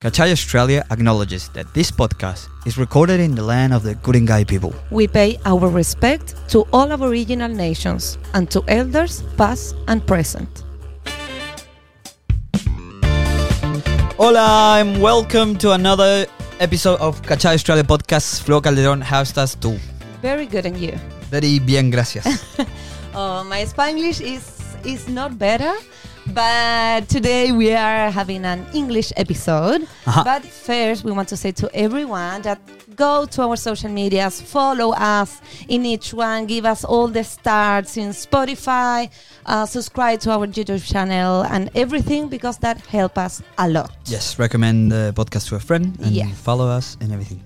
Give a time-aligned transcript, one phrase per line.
[0.00, 4.72] Cachai Australia acknowledges that this podcast is recorded in the land of the Guringai people.
[4.92, 10.46] We pay our respect to all Aboriginal nations and to elders past and present.
[14.16, 16.26] Hola and welcome to another
[16.60, 18.42] episode of Cachai Australia podcast.
[18.46, 19.80] Flo Calderón, how estás tú?
[20.22, 20.94] Very good and you.
[21.28, 22.24] Very bien, gracias.
[23.14, 24.46] Oh, my Spanish is
[24.84, 25.74] is not better,
[26.34, 29.82] but today we are having an English episode.
[30.06, 30.24] Uh-huh.
[30.24, 32.58] But first, we want to say to everyone that
[32.96, 37.96] go to our social medias, follow us in each one, give us all the stars
[37.96, 39.08] in Spotify,
[39.46, 43.90] uh, subscribe to our YouTube channel, and everything because that helps us a lot.
[44.06, 46.36] yes, recommend the podcast to a friend and Yes.
[46.40, 47.40] follow us and everything.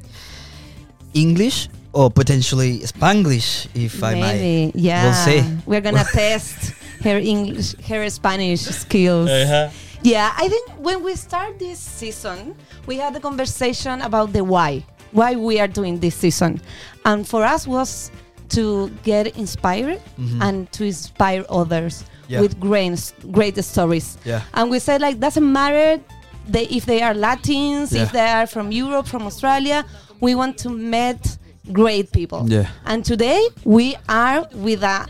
[1.15, 4.21] English or potentially Spanglish, if I may.
[4.21, 5.05] Maybe, yeah.
[5.05, 5.57] We'll see.
[5.67, 6.73] We're gonna test
[7.05, 9.29] her English, her Spanish skills.
[9.31, 9.69] Uh-huh.
[10.03, 12.55] Yeah, I think when we start this season,
[12.87, 16.61] we had a conversation about the why, why we are doing this season,
[17.05, 18.11] and for us was
[18.51, 20.43] to get inspired Mhm.
[20.43, 22.41] and to inspire others Yeah.
[22.41, 24.19] with great, great stories.
[24.25, 24.43] Yeah.
[24.55, 26.01] And we said like doesn't matter
[26.49, 28.03] they, if they are Latins, Yeah.
[28.03, 29.85] if they are from Europe, from Australia,
[30.21, 31.39] we want to meet
[31.73, 32.45] great people.
[32.49, 32.67] Yeah.
[32.85, 35.07] And today we are with a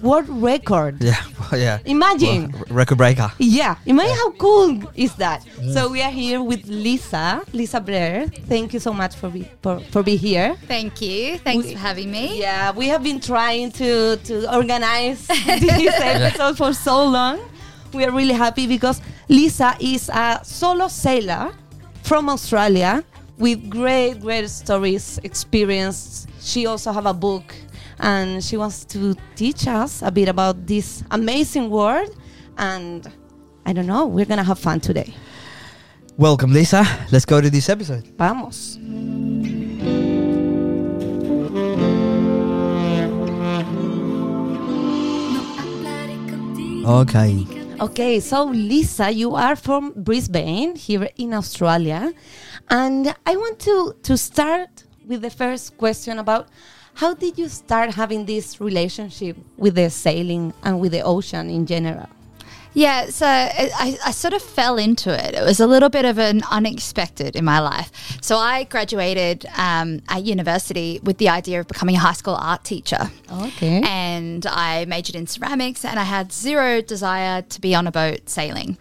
[0.00, 1.02] world record.
[1.02, 1.16] Yeah,
[1.50, 1.78] well, yeah.
[1.84, 2.52] Imagine.
[2.52, 3.32] Well, record breaker.
[3.38, 5.44] Yeah, imagine how cool is that.
[5.56, 5.72] Mm.
[5.74, 8.26] So we are here with Lisa, Lisa Blair.
[8.48, 10.56] Thank you so much for be for, for be here.
[10.66, 11.38] Thank you.
[11.38, 12.38] Thanks We- for having me.
[12.40, 17.40] Yeah, we have been trying to to organize this episode for so long.
[17.92, 21.52] We are really happy because Lisa is a solo sailor
[22.02, 23.02] from Australia
[23.38, 26.26] with great, great stories, experience.
[26.40, 27.54] She also have a book,
[28.00, 32.14] and she wants to teach us a bit about this amazing world.
[32.56, 33.10] And
[33.66, 35.14] I don't know, we're gonna have fun today.
[36.16, 36.84] Welcome, Lisa.
[37.12, 38.08] Let's go to this episode.
[38.18, 38.78] Vamos.
[46.84, 47.46] Okay.
[47.80, 52.12] Okay, so Lisa, you are from Brisbane here in Australia,
[52.68, 56.48] and I want to to start with the first question about
[56.98, 61.64] how did you start having this relationship with the sailing and with the ocean in
[61.64, 62.08] general?
[62.78, 65.34] Yeah, so I, I- I sort of fell into it.
[65.34, 67.90] It was a little bit of an unexpected in my life.
[68.22, 72.62] So I graduated um, at university with the idea of becoming a high school art
[72.62, 73.10] teacher.
[73.48, 73.82] Okay.
[73.84, 78.28] And I majored in ceramics and I had zero desire to be on a boat
[78.28, 78.78] sailing.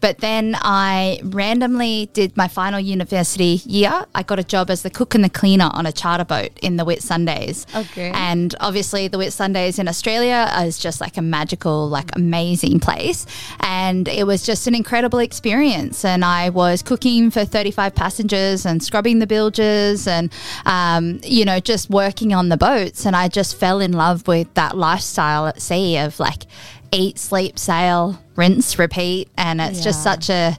[0.00, 4.06] But then I randomly did my final university year.
[4.14, 6.76] I got a job as the cook and the cleaner on a charter boat in
[6.76, 7.66] the Whitsundays.
[7.74, 8.12] Okay.
[8.14, 13.26] And obviously, the Whitsundays in Australia is just like a magical, like amazing place.
[13.60, 16.04] And it was just an incredible experience.
[16.04, 20.32] And I was cooking for 35 passengers and scrubbing the bilges and,
[20.66, 23.06] um, you know, just working on the boats.
[23.06, 26.44] And I just fell in love with that lifestyle at sea of like
[26.92, 29.28] eat, sleep, sail, rinse, repeat.
[29.36, 30.56] And it's just such a,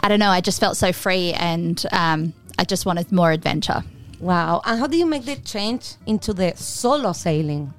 [0.00, 3.82] I don't know, I just felt so free and um, I just wanted more adventure.
[4.20, 4.62] Wow.
[4.64, 7.74] And how do you make the change into the solo sailing?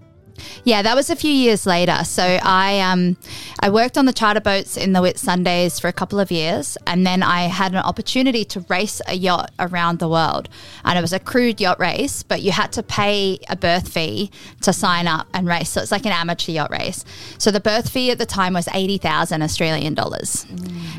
[0.64, 2.04] Yeah, that was a few years later.
[2.04, 3.18] So I um
[3.60, 7.06] I worked on the charter boats in the Whitsundays for a couple of years, and
[7.06, 10.50] then I had an opportunity to race a yacht around the world,
[10.84, 14.32] and it was a crewed yacht race, but you had to pay a berth fee
[14.62, 15.70] to sign up and race.
[15.70, 17.06] So it's like an amateur yacht race.
[17.38, 20.46] So the berth fee at the time was eighty thousand Australian dollars,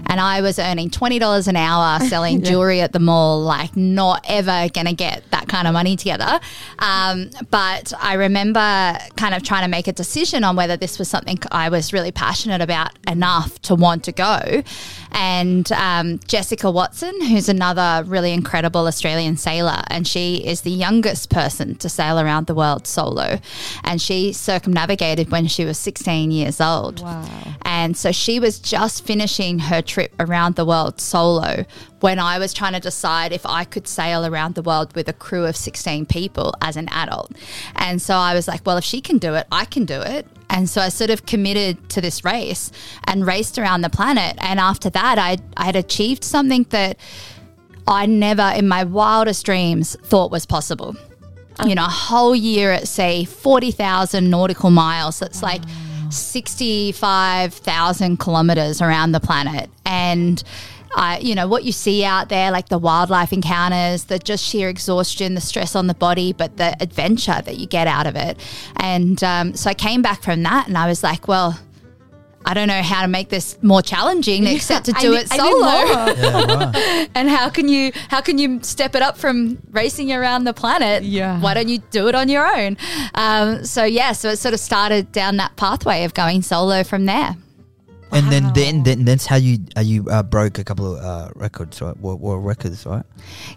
[0.07, 3.43] and I was earning twenty dollars an hour selling jewelry at the mall.
[3.43, 6.41] Like not ever gonna get that kind of money together.
[6.79, 11.09] Um, but I remember kind of trying to make a decision on whether this was
[11.09, 14.63] something I was really passionate about enough to want to go.
[15.15, 21.31] And um, Jessica Watson, who's another really incredible Australian sailor, and she is the youngest
[21.31, 23.39] person to sail around the world solo.
[23.85, 27.01] And she circumnavigated when she was 16 years old.
[27.01, 27.25] Wow.
[27.63, 31.65] And so she was just finishing her trip around the world solo
[32.01, 35.13] when I was trying to decide if I could sail around the world with a
[35.13, 37.33] crew of 16 people as an adult.
[37.77, 40.27] And so I was like, well, if she can do it, I can do it.
[40.55, 42.71] And so I sort of committed to this race
[43.09, 44.37] and raced around the planet.
[44.39, 46.97] And after that, I, I had achieved something that
[47.89, 50.95] I never in my wildest dreams thought was possible.
[51.59, 51.67] Oh.
[51.67, 55.19] You know, a whole year at sea, 40,000 nautical miles.
[55.19, 55.63] That's like
[56.11, 59.69] 65,000 kilometers around the planet.
[59.85, 60.41] And
[60.95, 64.69] I, you know, what you see out there, like the wildlife encounters, the just sheer
[64.69, 68.39] exhaustion, the stress on the body, but the adventure that you get out of it.
[68.77, 71.59] And um, so I came back from that and I was like, well,
[72.47, 75.67] I don't know how to make this more challenging except to do need- it solo.
[75.67, 77.11] Yeah, right.
[77.15, 81.05] and how can you how can you step it up from racing around the planet?
[81.05, 81.41] Yeah.
[81.41, 82.77] Why don't you do it on your own?
[83.15, 87.07] Um, so yeah, so it sort of started down that pathway of going solo from
[87.07, 87.37] there.
[88.15, 91.31] And then, then, then that's how you uh, you uh, broke a couple of uh,
[91.35, 91.97] records, right?
[91.99, 93.05] World, world records, right?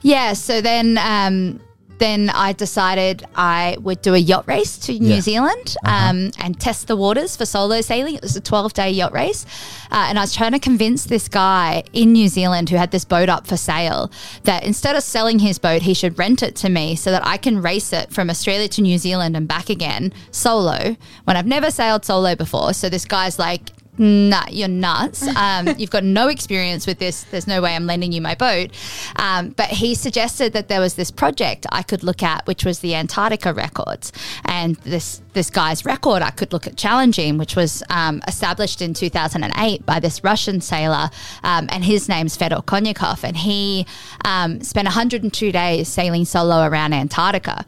[0.01, 0.33] Yeah.
[0.33, 0.98] So then.
[0.98, 1.59] Um,
[2.00, 5.21] then I decided I would do a yacht race to New Yeah.
[5.21, 8.13] Zealand um, and test the waters for solo sailing.
[8.13, 9.48] It was a 12 day yacht race.
[9.89, 13.04] Uh, and I was trying to convince this guy in New Zealand who had this
[13.04, 14.12] boat up for sale
[14.44, 17.38] that instead of selling his boat, he should rent it to me so that I
[17.38, 21.71] can race it from Australia to New Zealand and back again solo when I've never
[21.71, 22.74] sailed solo before.
[22.74, 25.25] So this guy's like, Nah, you're nuts.
[25.38, 27.23] Um, you've got no experience with this.
[27.25, 28.71] There's no way I'm lending you my boat.
[29.17, 32.79] Um, but he suggested that there was this project I could look at, which was
[32.79, 34.11] the Antarctica records,
[34.45, 38.95] and this this guy's record I could look at challenging, which was um, established in
[38.95, 41.12] 2008 by this Russian sailor,
[41.44, 43.86] um, and his name's Fedor Konyukhov, and he
[44.25, 47.66] um, spent 102 days sailing solo around Antarctica.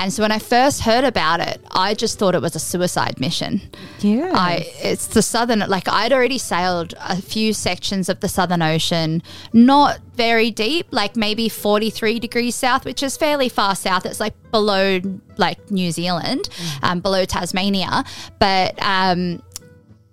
[0.00, 3.20] And so when I first heard about it, I just thought it was a suicide
[3.20, 3.60] mission.
[4.00, 4.32] Yeah.
[4.34, 9.22] I it's the southern like I'd already sailed a few sections of the Southern Ocean,
[9.52, 14.06] not very deep, like maybe 43 degrees south, which is fairly far south.
[14.06, 15.00] It's like below
[15.36, 16.48] like New Zealand,
[16.82, 18.04] um, below Tasmania,
[18.38, 19.42] but um,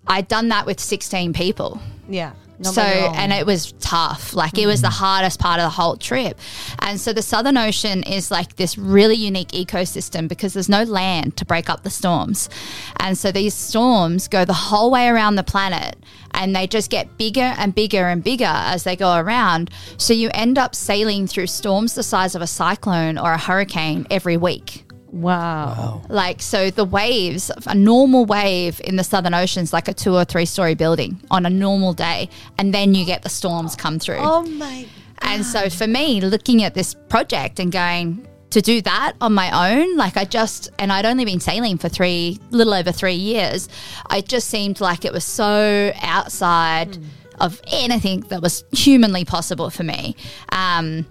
[0.07, 1.81] I'd done that with 16 people.
[2.10, 2.34] yeah.
[2.62, 4.34] So, and it was tough.
[4.34, 6.38] Like, it was the hardest part of the whole trip.
[6.80, 11.38] And so, the Southern Ocean is like this really unique ecosystem because there's no land
[11.38, 12.50] to break up the storms.
[12.98, 15.95] And so, these storms go the whole way around the planet
[16.34, 19.70] and they just get bigger and bigger and bigger as they go around.
[19.98, 24.06] So, you end up sailing through storms the size of a cyclone or a hurricane
[24.10, 24.86] every week.
[25.12, 26.02] wow.
[26.10, 30.14] Like, so the waves, a normal wave in the Southern Ocean is like a two
[30.14, 32.30] or three story building on a normal day.
[32.58, 34.20] And then you get the storms come through.
[34.20, 34.84] Oh my.
[34.84, 34.90] God.
[35.22, 39.75] And so for me, looking at this project and going, to do that on my
[39.75, 43.69] own, like I just, and I'd only been sailing for three, little over three years,
[44.12, 46.98] it just seemed like it was so outside
[47.40, 50.16] of anything that was humanly possible for me.
[50.50, 51.06] Um,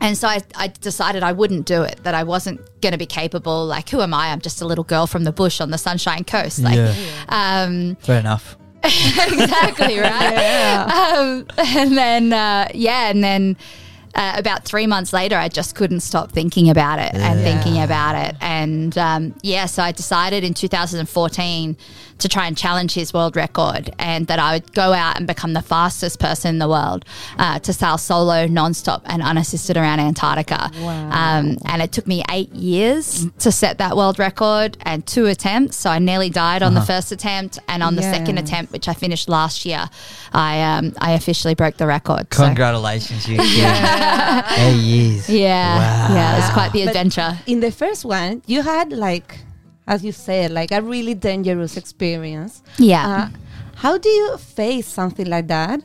[0.00, 3.06] and so I, I decided I wouldn't do it, that I wasn't going to be
[3.06, 3.66] capable.
[3.66, 4.28] Like, who am I?
[4.28, 6.60] I'm just a little girl from the bush on the Sunshine Coast.
[6.60, 6.94] Like, yeah,
[7.28, 8.56] um, fair enough.
[8.84, 10.86] exactly right.
[11.18, 13.56] Um, and then uh, yeah, and then
[14.18, 18.16] uh, about three months later, I just couldn't stop thinking about it and thinking about
[18.16, 21.76] it, and um, yeah, so I decided in 2014
[22.18, 25.52] to try and challenge his world record, and that I would go out and become
[25.52, 27.04] the fastest person in the world
[27.38, 30.70] uh, to sail solo, nonstop, and unassisted around Antarctica.
[30.80, 31.10] Wow.
[31.10, 35.76] Um, and it took me eight years to set that world record and two attempts.
[35.76, 38.94] So I nearly died on the first attempt, and on the second attempt, which I
[38.94, 39.88] finished last year,
[40.32, 42.32] I um, I officially broke the record.
[42.34, 43.36] So- Congratulations, you.
[43.42, 44.54] yeah.
[44.58, 45.28] Eight years.
[45.28, 46.14] yeah, Wow.
[46.14, 47.38] yeah, it was quite the But adventure.
[47.46, 49.38] in the first one, you had like,
[49.88, 52.62] as you said, like a really dangerous experience.
[52.76, 53.08] Yeah.
[53.08, 53.28] Uh,
[53.74, 55.82] how do you face something like that?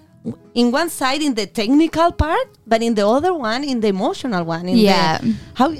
[0.54, 4.44] In one side, in the technical part, but in the other one, in the emotional
[4.44, 4.68] one.
[4.68, 5.18] In Yeah.
[5.18, 5.74] The, how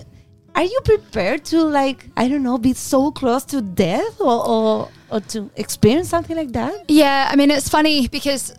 [0.56, 2.10] are you prepared to like?
[2.18, 6.54] I don't know, be so close to death, or or, or to experience something like
[6.54, 6.74] that?
[6.88, 8.54] Yeah, I mean, it's funny because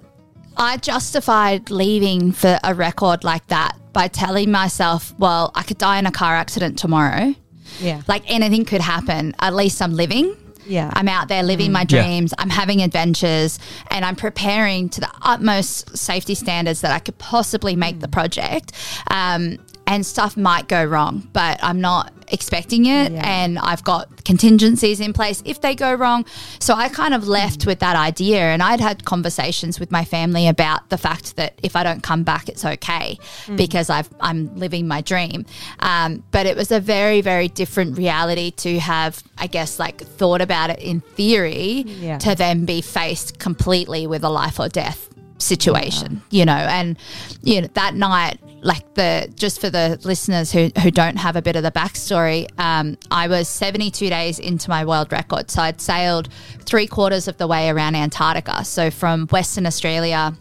[0.56, 5.98] I justified leaving for a record like that by telling myself, well, I could die
[5.98, 7.34] in a car accident tomorrow.
[7.81, 8.02] Yeah.
[8.06, 9.34] Like anything could happen.
[9.40, 10.36] At least I'm living.
[10.66, 10.90] Yeah.
[10.94, 12.02] I'm out there living my Yeah.
[12.02, 12.32] dreams.
[12.38, 13.58] I'm having adventures
[13.90, 18.72] and I'm preparing to the utmost safety standards that I could possibly make the project.
[19.10, 23.12] Um, and stuff might go wrong, but I'm not expecting it.
[23.12, 23.22] Yeah.
[23.22, 26.24] And I've got contingencies in place if they go wrong.
[26.58, 28.41] So I kind of left with that idea.
[28.41, 32.22] And I'd had conversations with my family about the fact that if I don't come
[32.22, 33.19] back, it's okay
[33.56, 35.44] because I've, I'm living my dream.
[35.81, 40.41] Um, but it was a very, very different reality to have, I guess, like thought
[40.41, 42.17] about it in theory Yeah.
[42.19, 46.96] to then be faced completely with a life or death situation, you know, and
[47.43, 51.42] you know that night, like the just for the listeners who who don't have a
[51.42, 55.62] bit of the backstory, um, I was seventy two days into my world record, so
[55.62, 56.28] I'd sailed
[56.60, 60.34] three quarters of the way around Antarctica, so from Western Australia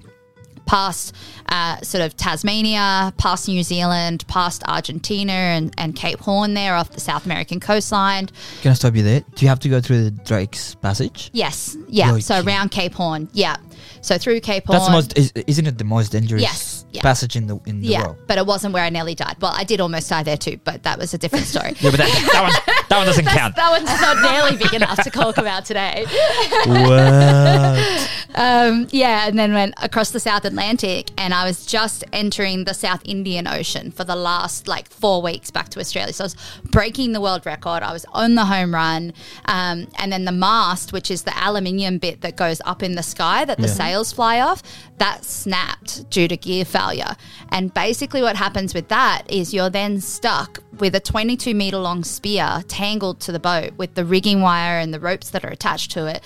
[0.65, 1.13] past
[1.49, 6.91] uh, sort of Tasmania, past New Zealand, past Argentina and, and Cape Horn there off
[6.91, 8.29] the South American coastline.
[8.61, 9.19] Can I stop you there?
[9.35, 11.29] Do you have to go through the Drake's Passage?
[11.33, 12.17] Yes, yeah.
[12.19, 13.57] So around Cape Horn, yeah.
[14.03, 14.75] So through Cape Horn.
[14.77, 15.17] That's the most.
[15.17, 17.01] Is, isn't it the most dangerous Yes, yeah.
[17.01, 18.17] passage in the in the Yeah, world?
[18.27, 19.37] but it wasn't where I nearly died.
[19.41, 21.73] Well, I did almost die there too, but that was a different story.
[21.79, 22.51] Yeah, but that, that one
[22.89, 23.55] that one doesn't count.
[23.55, 26.05] that one's not nearly big enough to talk about today.
[26.65, 28.02] what?
[28.35, 32.73] Um, yeah, and then went across the South Atlantic, and I was just entering the
[32.73, 36.13] South Indian Ocean for the last like four weeks back to Australia.
[36.13, 37.83] So I was breaking the world record.
[37.83, 39.13] I was on the home run,
[39.45, 43.03] um, and then the mast, which is the aluminium bit that goes up in the
[43.03, 43.73] sky that the Yeah.
[43.73, 44.63] sails fly off,
[44.97, 47.15] that snapped due to gear failure.
[47.49, 52.03] And basically, what happens with that is you're then stuck with a 22 meter long
[52.03, 55.91] spear tangled to the boat with the rigging wire and the ropes that are attached
[55.91, 56.23] to it.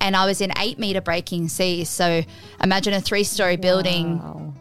[0.00, 1.88] And I was in eight meter breaking seas.
[1.88, 2.22] So
[2.62, 4.54] imagine a three story building Wow.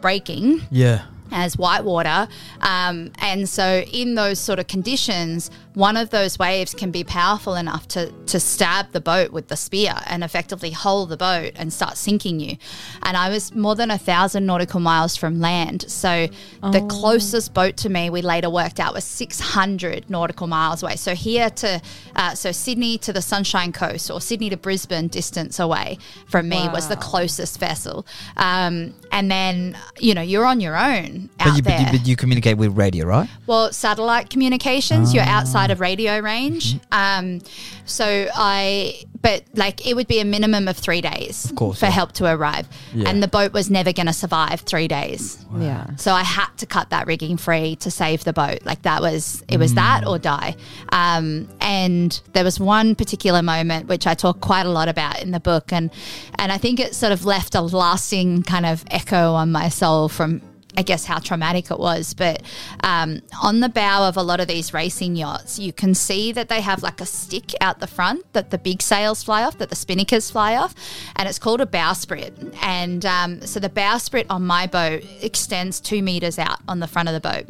[0.00, 1.02] breaking Yeah.
[1.32, 2.28] as whitewater.
[2.60, 7.54] Um, and so, in those sort of conditions, one of those waves can be powerful
[7.54, 11.72] enough to, to stab the boat with the spear and effectively hold the boat and
[11.72, 12.56] start sinking you.
[13.02, 15.90] And I was more than a thousand nautical miles from land.
[15.90, 16.28] So,
[16.62, 20.96] the closest boat to me, we later worked out, was 600 nautical miles away.
[20.96, 21.80] So, here to,
[22.16, 26.68] uh, so Sydney to the Sunshine Coast or Sydney to Brisbane distance away from me
[26.72, 28.06] was the closest vessel.
[28.36, 31.78] Um, and then, you know, you're on your own out But you, there.
[31.78, 33.28] but, you, but you communicate with radio, right?
[33.46, 35.72] well, satellite communications, you're outside Ah.
[35.72, 36.74] of radio range.
[36.74, 36.92] Mm-hmm.
[36.92, 37.42] Um,
[37.84, 41.90] so I, but like it would be a minimum of three days course, for yeah.
[41.90, 42.68] help to arrive.
[42.94, 43.08] Yeah.
[43.08, 45.44] And the boat was never going to survive three days.
[45.56, 45.94] Yeah.
[45.96, 48.64] So I had to cut that rigging free to save the boat.
[48.64, 50.56] Like that was it was that or die.
[50.90, 55.30] Um, and there was one particular moment which I talk quite a lot about in
[55.30, 55.90] the book, and
[56.38, 60.08] and I think it sort of left a lasting kind of echo on my soul
[60.08, 60.42] from.
[60.76, 62.42] I guess how traumatic it was, but
[62.82, 66.48] um, on the bow of a lot of these racing yachts, you can see that
[66.48, 69.68] they have like a stick out the front that the big sails fly off, that
[69.68, 70.74] the spinnakers fly off,
[71.16, 72.56] and it's called a bowsprit.
[72.62, 77.08] And um, so the bowsprit on my boat extends two meters out on the front
[77.08, 77.46] of the boat.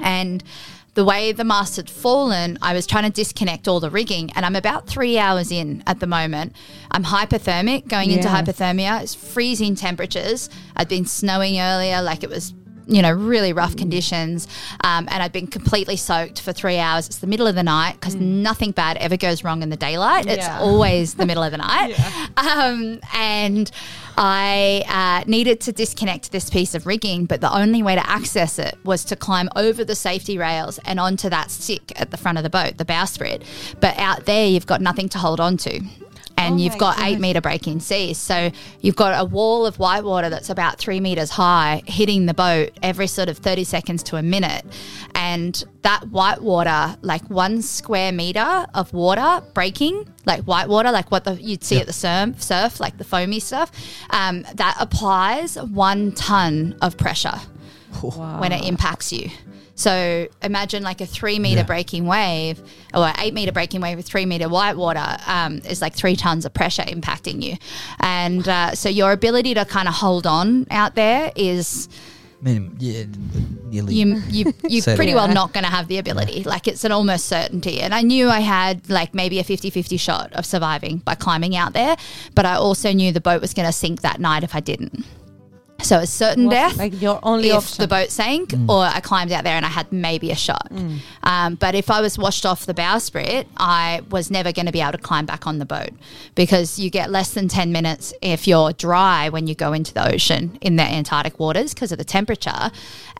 [0.00, 0.42] And
[0.96, 4.46] the way the mast had fallen, I was trying to disconnect all the rigging, and
[4.46, 6.56] I'm about three hours in at the moment.
[6.90, 9.02] I'm hypothermic, going into hypothermia.
[9.02, 10.48] It's freezing temperatures.
[10.74, 12.54] I'd been snowing earlier, like it was.
[12.88, 14.46] You know, really rough conditions.
[14.84, 17.06] Um, and I'd been completely soaked for three hours.
[17.06, 20.26] It's the middle of the night because nothing bad ever goes wrong in the daylight.
[20.26, 20.60] It's Yeah.
[20.60, 21.96] always the middle of the night.
[22.36, 23.70] Um, and
[24.18, 28.58] I uh, needed to disconnect this piece of rigging, but the only way to access
[28.58, 32.38] it was to climb over the safety rails and onto that stick at the front
[32.38, 33.42] of the boat, the bowsprit.
[33.80, 35.80] But out there, you've got nothing to hold on to.
[36.38, 38.18] And Oh you've my got eight meter breaking seas.
[38.18, 38.50] So
[38.80, 43.06] you've got a wall of whitewater that's about three meters high hitting the boat every
[43.06, 44.64] sort of 30 seconds to a minute.
[45.14, 51.34] And that whitewater, like one square meter of water breaking, like whitewater, like what the,
[51.40, 53.70] you'd see at the surf, surf, like the foamy stuff,
[54.10, 57.38] um, that applies one ton of pressure
[58.40, 59.30] when it impacts you.
[59.76, 61.62] So imagine like a three meter Yeah.
[61.64, 62.60] breaking wave
[62.94, 66.52] or eight meter breaking wave with three meter whitewater um, is like three tons of
[66.54, 67.56] pressure impacting you.
[68.00, 71.88] And uh, so your ability to kind of hold on out there is
[72.42, 73.04] Minimum, yeah,
[73.70, 73.94] nearly.
[73.94, 75.16] you you you Say pretty that.
[75.16, 76.42] well not going to have the ability.
[76.44, 77.80] Like it's an almost certainty.
[77.80, 81.72] And I knew I had like maybe a 50-50 shot of surviving by climbing out
[81.72, 81.96] there,
[82.34, 85.04] but I also knew the boat was going to sink that night if I didn't.
[85.86, 87.82] So it's certain Was death like your only if option.
[87.82, 90.72] the boat sank or I climbed out there and I had maybe a shot.
[91.22, 94.80] Um, but if I was washed off the bowsprit, I was never going to be
[94.80, 95.90] able to climb back on the boat
[96.34, 100.12] because you get less than 10 minutes if you're dry when you go into the
[100.12, 102.70] ocean in the Antarctic waters because of the temperature.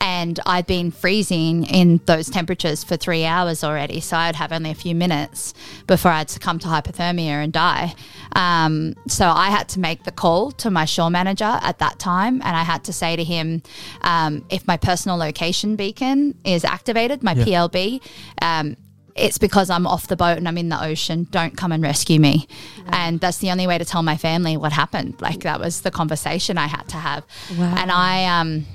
[0.00, 4.00] And I'd been freezing in those temperatures for three hours already.
[4.00, 5.54] So I'd have only a few minutes
[5.86, 7.94] before I'd succumb to hypothermia and die.
[8.34, 12.42] Um, so I had to make the call to my shore manager at that time,
[12.42, 13.62] and I had to say to him,
[14.02, 18.00] um, if my personal location beacon is activated, my PLB,
[18.42, 18.76] um,
[19.14, 21.26] it's because I'm off the boat and I'm in the ocean.
[21.30, 22.46] Don't come and rescue me.
[22.88, 25.20] And that's the only way to tell my family what happened.
[25.20, 27.24] Like that was the conversation I had to have.
[27.58, 27.74] Wow.
[27.78, 28.66] And I um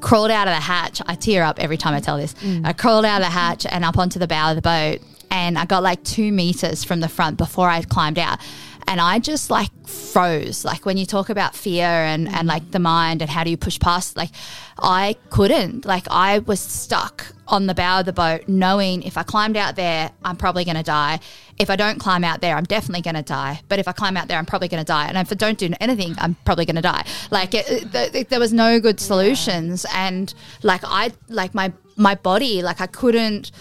[0.00, 1.02] crawled out of the hatch.
[1.06, 2.34] I tear up every time I tell this.
[2.64, 5.00] I crawled out of the hatch and up onto the bow of the boat,
[5.30, 8.38] and I got like two meters from the front before I climbed out.
[8.86, 10.64] And I just like froze.
[10.64, 13.56] Like when you talk about fear and, and like the mind and how do you
[13.56, 14.30] push past, like
[14.78, 15.84] I couldn't.
[15.84, 19.76] Like I was stuck on the bow of the boat, knowing if I climbed out
[19.76, 21.20] there, I'm probably going to die.
[21.58, 23.60] If I don't climb out there, I'm definitely going to die.
[23.68, 25.06] But if I climb out there, I'm probably going to die.
[25.06, 27.04] And if I don't do anything, I'm probably going to die.
[27.30, 32.14] Like it, it, th- there was no good solutions, and like I, like my my
[32.14, 33.52] body, like I couldn't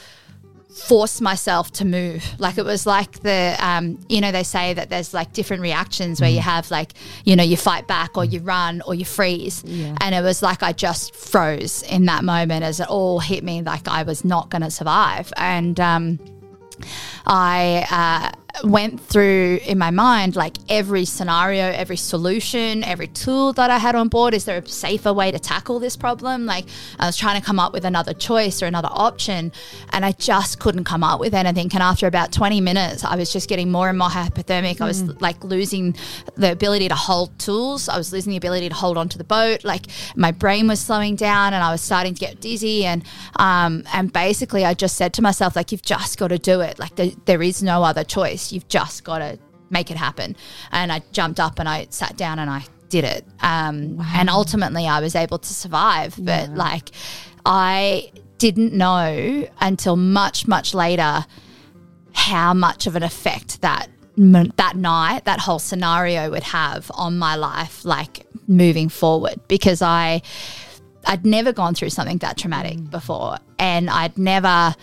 [0.73, 2.23] force myself to move.
[2.39, 6.21] Like it was like the, um, you know, they say that there's like different reactions
[6.21, 6.93] where you have like,
[7.25, 9.63] you know, you fight back or you run or you freeze.
[9.65, 9.95] Yeah.
[9.99, 13.61] And it was like I just froze in that moment as it all hit me
[13.61, 15.31] like I was not going to survive.
[15.37, 16.19] And, um,
[17.27, 18.33] I
[18.63, 23.95] went through in my mind like every scenario, every solution, every tool that I had
[23.95, 24.33] on board.
[24.33, 26.45] Is there a safer way to tackle this problem?
[26.45, 26.65] Like
[26.99, 29.51] I was trying to come up with another choice or another option,
[29.91, 31.69] and I just couldn't come up with anything.
[31.73, 34.81] And after about 20 minutes, I was just getting more and more hypothermic.
[34.81, 35.95] I was like losing
[36.35, 37.89] the ability to hold tools.
[37.89, 39.63] I was losing the ability to hold onto the boat.
[39.63, 42.85] Like my brain was slowing down, and I was starting to get dizzy.
[42.85, 43.03] And
[43.37, 46.79] um, and basically, I just said to myself, like, you've just got to do it.
[46.79, 48.40] Like there, there is no other choice.
[48.49, 49.37] You've just got to
[49.69, 50.35] make it happen.
[50.71, 53.25] And I jumped up and I sat down and I did it.
[53.41, 56.15] Um, And ultimately, I was able to survive.
[56.17, 56.91] But like,
[57.45, 61.25] I didn't know until much, much later
[62.13, 67.35] how much of an effect that that night, that whole scenario would have on my
[67.35, 70.21] life, like moving forward, because I
[71.05, 74.75] I'd never gone through something that traumatic before, and I'd never.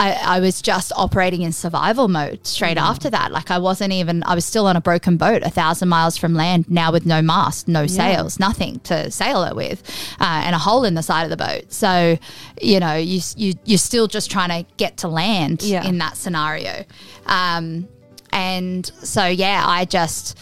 [0.00, 3.32] I, I was just operating in survival mode straight after that.
[3.32, 4.22] Like I wasn't even.
[4.22, 7.20] I was still on a broken boat, a thousand miles from land, now with no
[7.20, 9.82] mast, no sails, nothing to sail it with,
[10.20, 11.72] uh, and a hole in the side of the boat.
[11.72, 12.16] So,
[12.62, 15.84] you know, you you you're still just trying to get to land Yeah.
[15.84, 16.84] in that scenario.
[17.26, 17.88] Um,
[18.30, 20.38] and so, yeah, I just,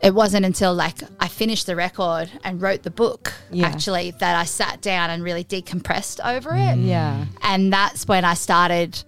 [0.00, 3.66] it wasn't until like I finished the record and wrote the book Yeah.
[3.66, 6.78] actually that I sat down and really decompressed over it.
[6.78, 6.86] Mm.
[6.86, 7.24] Yeah.
[7.42, 9.02] And that's when I started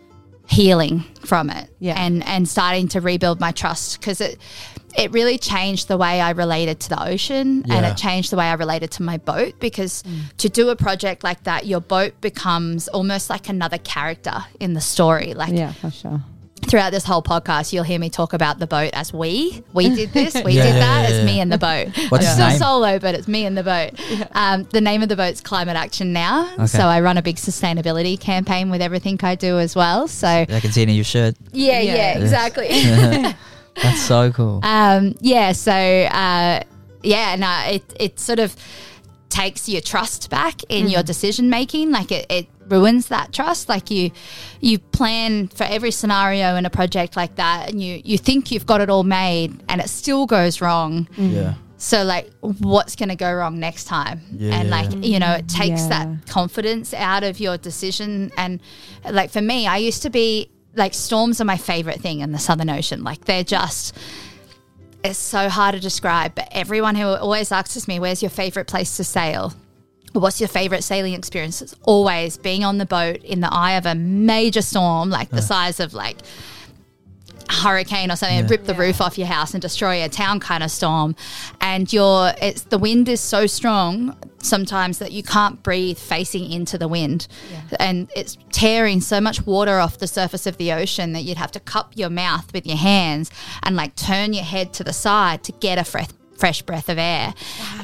[0.46, 1.94] healing from it Yeah.
[1.96, 4.38] and, and starting to rebuild my trust because it,
[4.94, 8.44] it really changed the way I related to the ocean and it changed the way
[8.44, 10.36] I related to my boat because mm.
[10.36, 14.82] to do a project like that, your boat becomes almost like another character in the
[14.82, 15.32] story.
[15.32, 16.22] Like Yeah, for sure.
[16.66, 19.62] Throughout this whole podcast, you'll hear me talk about the boat as we.
[19.72, 21.08] We did this, we Yeah, did yeah, that.
[21.10, 21.88] yeah, it's me and the boat.
[22.08, 22.58] What's I'm its still name?
[22.58, 23.90] solo, but it's me and the boat.
[24.34, 26.50] Um, the name of the boat's Climate Action Now.
[26.54, 26.66] Okay.
[26.66, 30.08] So I run a big sustainability campaign with everything I do as well.
[30.08, 31.34] So I can see it in your shirt.
[31.52, 31.94] yeah, Yeah.
[31.94, 32.68] yeah, exactly.
[33.82, 34.60] That's so cool.
[34.62, 36.60] um, yeah, so uh,
[37.02, 38.54] yeah, no, it it sort of
[39.30, 41.90] takes your trust back in your decision making.
[41.90, 43.68] Like it, it ruins that trust.
[43.68, 44.10] Like you
[44.60, 48.66] you plan for every scenario in a project like that, and you you think you've
[48.66, 51.06] got it all made, and it still goes wrong.
[51.16, 51.32] Mm.
[51.34, 51.54] Yeah.
[51.78, 54.20] So like, what's going to go wrong next time?
[54.30, 55.88] Yeah, and yeah, like, you know, it takes Yeah.
[55.88, 58.30] that confidence out of your decision.
[58.36, 58.60] And
[59.10, 62.38] like for me, I used to be like storms are my favorite thing in the
[62.38, 63.02] Southern Ocean.
[63.02, 63.96] Like they're just.
[65.04, 68.96] It's so hard to describe, but everyone who always asks me, "Where's your favorite place
[68.98, 69.52] to sail?"
[70.12, 71.62] What's your favorite sailing experience?
[71.62, 75.42] It's always being on the boat in the eye of a major storm, like the
[75.42, 76.18] size of like
[77.52, 80.62] hurricane or something and rip the roof off your house and destroy a town kind
[80.62, 81.14] of storm.
[81.60, 86.78] And you're it's the wind is so strong sometimes that you can't breathe facing into
[86.78, 87.28] the wind.
[87.78, 91.52] And it's tearing so much water off the surface of the ocean that you'd have
[91.52, 93.30] to cup your mouth with your hands
[93.62, 96.08] and like turn your head to the side to get a fresh
[96.42, 97.32] fresh breath of air.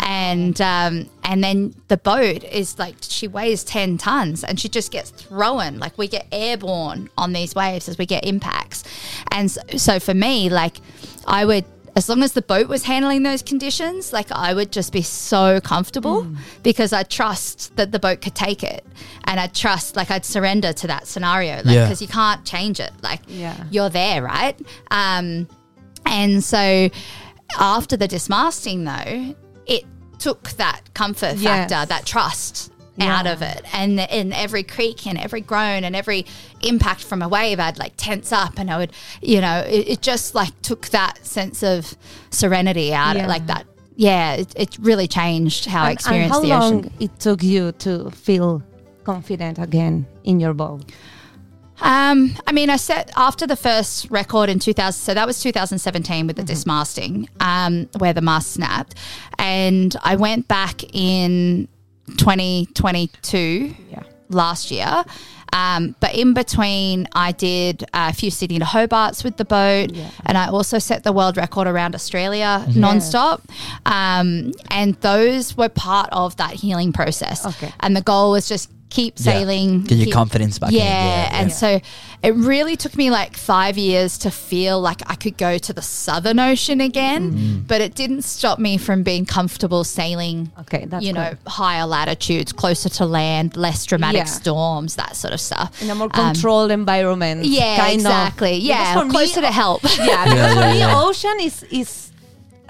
[0.01, 4.91] And um, and then the boat is like she weighs 10 tons and she just
[4.91, 5.79] gets thrown.
[5.79, 8.83] Like we get airborne on these waves as we get impacts.
[9.31, 10.77] And so, so for me like
[11.27, 14.93] i would as long as the boat was handling those conditions like i would just
[14.93, 16.27] be so comfortable
[16.63, 18.83] because i trust that the boat could take it.
[19.29, 21.55] And i trust like i'd surrender to that scenario.
[21.57, 21.85] Like Yeah.
[21.85, 22.93] because you can't change it.
[23.03, 23.57] Like Yeah.
[23.71, 24.57] you're there right?
[24.91, 25.47] Um
[26.07, 26.89] and so
[27.59, 29.35] after the dismasting, though,
[29.67, 29.85] it
[30.19, 31.71] took that comfort Yes.
[31.71, 33.17] factor, that trust Yeah.
[33.17, 33.65] out of it.
[33.73, 36.27] And in every creak and every groan and every
[36.63, 40.03] impact from a wave, I'd like tense up and I would, you know, it, it
[40.03, 41.95] just like took that sense of
[42.31, 43.23] serenity out Yeah.
[43.23, 43.67] of like that.
[43.97, 46.93] Yeah, it, it really changed how I And- and experienced how the long ocean.
[47.01, 48.63] it took you to feel
[49.05, 50.83] confident again in your boat?
[51.81, 56.27] Um, I mean, I set after the first record in 2000, so that was 2017
[56.27, 56.47] with the Mm-hmm.
[56.49, 58.95] dismasting, um, where the mast snapped,
[59.39, 61.69] and I went back in
[62.17, 64.03] 2022 Yeah.
[64.29, 65.05] last year.
[65.51, 70.11] Um, but in between, I did a few Sydney to Hobarts with the boat, Yeah.
[70.27, 73.41] and I also set the world record around Australia nonstop.
[73.87, 77.47] Um, and those were part of that healing process.
[77.47, 77.73] Okay.
[77.81, 79.25] And the goal was just keep Yeah.
[79.33, 80.77] sailing, Get your keep- confidence back in.
[80.79, 81.55] yeah, Yeah, and yeah.
[81.55, 81.81] so
[82.23, 85.83] it really took me like five years to feel like I could go to the
[85.83, 87.67] Southern Ocean again, Mm.
[87.69, 90.51] but it didn't stop me from being comfortable sailing.
[90.61, 91.39] Okay, that's you know, good.
[91.53, 94.33] higher latitudes, closer to land, less dramatic Yeah.
[94.41, 95.71] storms, that sort of stuff.
[95.83, 97.45] in a more Um, controlled environment.
[97.45, 98.57] yeah, kind exactly.
[98.57, 98.63] Of.
[98.63, 99.83] Yeah, Because for closer me, to help.
[99.83, 102.11] Yeah, because Yeah, for yeah, me, ocean is is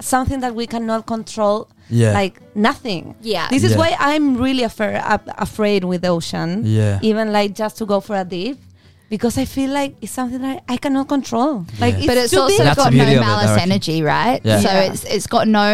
[0.01, 1.67] something that we cannot control.
[1.89, 2.13] Yeah.
[2.13, 3.15] like nothing.
[3.21, 3.47] Yeah.
[3.49, 3.77] this is Yeah.
[3.77, 5.01] why I'm really afraid
[5.37, 6.63] afraid with the ocean.
[6.65, 6.99] Yeah.
[7.01, 8.57] even like just to go for a dip.
[9.09, 11.65] because I feel like it's something that I cannot control.
[11.79, 11.97] Like, Yeah.
[11.97, 12.75] it's but it's too also big.
[12.75, 14.39] Got no of it, malice energy, right?
[14.43, 14.59] Yeah.
[14.61, 14.81] So Yeah.
[14.93, 15.69] it's it's got no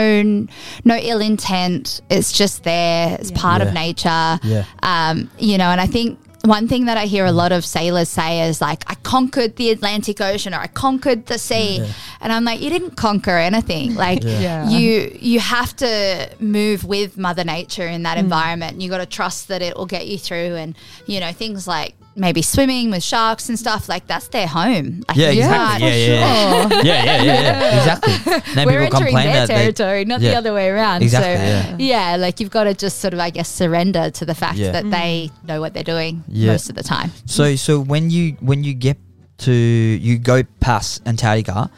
[0.86, 1.99] no ill intent.
[2.10, 3.17] It's just there.
[3.19, 3.38] It's Yeah.
[3.43, 3.67] part Yeah.
[3.67, 4.39] of nature.
[4.43, 4.63] Yeah.
[4.91, 6.17] Um, you know, and I think
[6.48, 9.70] one thing that I hear a lot of sailors say is like, I conquered the
[9.72, 11.80] Atlantic Ocean or I conquered the sea.
[11.80, 11.88] Yeah.
[12.22, 13.96] And I'm like, you didn't conquer anything.
[14.06, 14.40] Like Yeah.
[14.40, 14.70] Yeah.
[14.70, 18.04] you you have to move with Mother Nature in Mm.
[18.04, 18.82] that environment.
[18.82, 20.76] You gotta trust that it will get you through and,
[21.08, 25.04] you know, things like maybe swimming with sharks and stuff, like that's their home.
[25.08, 25.89] Like, Yeah, exactly.
[25.89, 26.84] can't- Yeah, yeah, yeah.
[26.84, 27.78] yeah, yeah, yeah, yeah.
[27.80, 28.54] Exactly.
[28.56, 31.01] Then we're entering complain their that they- territory, not the other way around.
[31.04, 32.15] Exactly, So, yeah.
[32.15, 34.71] like you've got to just sort of, I guess, surrender to the fact Yeah.
[34.71, 35.47] that they mm.
[35.47, 36.51] know what they're doing Yeah.
[36.54, 37.12] most of the time.
[37.25, 38.97] So so when you when you get
[39.39, 41.69] to you go past Antarctica,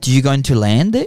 [0.00, 1.06] do you go into land there,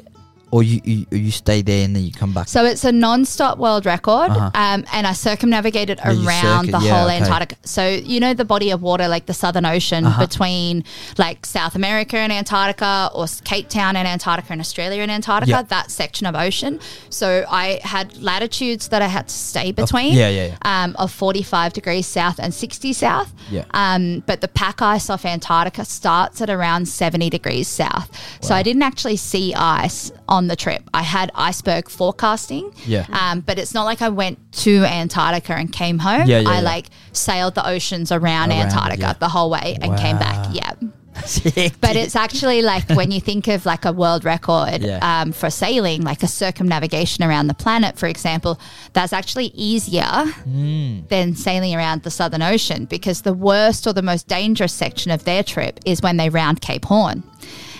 [0.52, 2.48] or you you, you stay there and then you come back?
[2.48, 4.52] So it's a non-stop world record, Uh-huh.
[4.56, 7.18] um, and I circumnavigated Yeah, around circuit- the yeah, whole okay.
[7.18, 7.56] Antarctica.
[7.64, 10.26] So you know the body of water, like the Southern Ocean Uh-huh.
[10.26, 10.84] between
[11.18, 15.52] like South America and Antarctica, or Cape Town and Antarctica, and Australia and Antarctica.
[15.52, 15.62] Yeah.
[15.64, 16.80] That section of ocean.
[17.10, 20.14] So I had latitudes that I had to stay between.
[20.14, 23.34] yeah, yeah, Um, of 45 degrees south and 60 south.
[23.52, 23.64] Yeah.
[23.74, 28.10] Um, but the pack ice off Antarctica starts at around 70 degrees south.
[28.42, 30.88] So I didn't actually see ice on the trip.
[30.94, 32.72] I had iceberg forecasting.
[32.86, 33.08] Yeah.
[33.10, 36.28] Um, but it's not like I went to Antarctica and came home.
[36.28, 36.62] Yeah, yeah, I yeah.
[36.62, 39.14] like sailed the oceans around, Around, Antarctica yeah.
[39.14, 40.54] the whole way and came back.
[40.54, 40.74] Yeah.
[41.82, 45.00] But it's actually like when you think of like a world record Yeah.
[45.02, 48.60] um, for sailing, like a circumnavigation around the planet, for example,
[48.94, 51.08] that's actually easier Mm.
[51.10, 55.24] than sailing around the Southern Ocean because the worst or the most dangerous section of
[55.24, 57.24] their trip is when they round Cape Horn.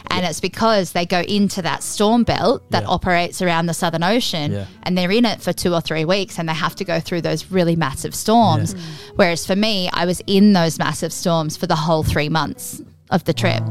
[0.10, 2.90] And it's because they go into that storm belt that Yeah.
[2.90, 4.66] operates around the Southern Ocean Yeah.
[4.84, 7.22] and they're in it for two or three weeks and they have to go through
[7.22, 8.76] those really massive storms.
[9.16, 13.24] Whereas for me, I was in those massive storms for the whole three months of
[13.26, 13.64] the trip.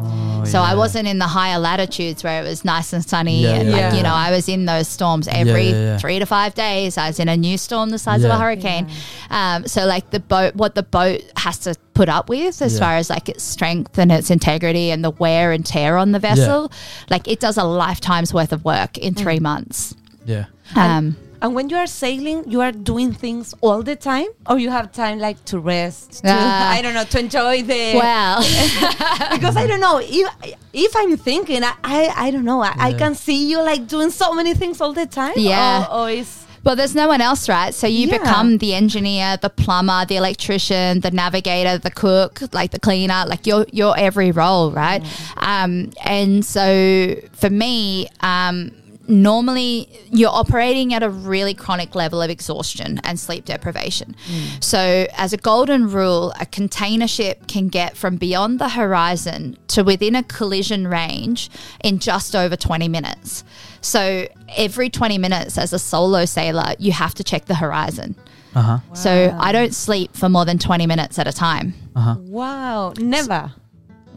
[0.46, 3.51] so I Oh, wasn't in the higher latitudes where it was nice and sunny Yeah,
[3.55, 5.99] and yeah, like, you know, I was in those storms every yeah, yeah.
[5.99, 6.96] three to five days.
[6.96, 8.38] I was in a new storm the size of a Yeah.
[8.40, 8.88] hurricane.
[9.31, 12.81] Um, so like the boat, what the boat has to put up with as Yeah.
[12.81, 16.18] far as like its strength and its integrity and the wear and tear on the
[16.20, 16.70] vessel,
[17.11, 19.94] like it does a lifetime's worth of work in three months.
[20.25, 20.44] yeah.
[20.75, 24.70] Um, And when you are sailing, you are doing things all the time, or you
[24.70, 26.25] have time like to rest.
[26.25, 26.70] To, Ah.
[26.72, 27.94] I don't know to enjoy the.
[27.94, 28.38] well,
[29.33, 30.29] because I don't know if
[30.72, 32.62] if I'm thinking, I I, I don't know.
[32.62, 35.35] I, I can see you like doing so many things all the time.
[35.37, 35.87] Yeah.
[35.90, 36.25] Or, or
[36.64, 37.72] Well, there's no one else, right?
[37.75, 38.18] So you Yeah.
[38.18, 43.46] become the engineer, the plumber, the electrician, the navigator, the cook, like the cleaner, like
[43.46, 45.03] you're you're every role, right?
[45.37, 48.72] Um, and so for me, um,
[49.09, 54.16] normally you're operating at a really chronic level of exhaustion and sleep deprivation.
[54.61, 59.83] So, as a golden rule, a container ship can get from beyond the horizon to
[59.83, 61.51] within a collision range
[61.83, 63.45] in just over 20 minutes.
[63.81, 68.16] So, every 20 minutes as a solo sailor, you have to check the horizon.
[68.55, 68.79] Uh huh.
[68.95, 71.75] So, I don't sleep for more than 20 minutes at a time.
[71.95, 73.53] wow, never.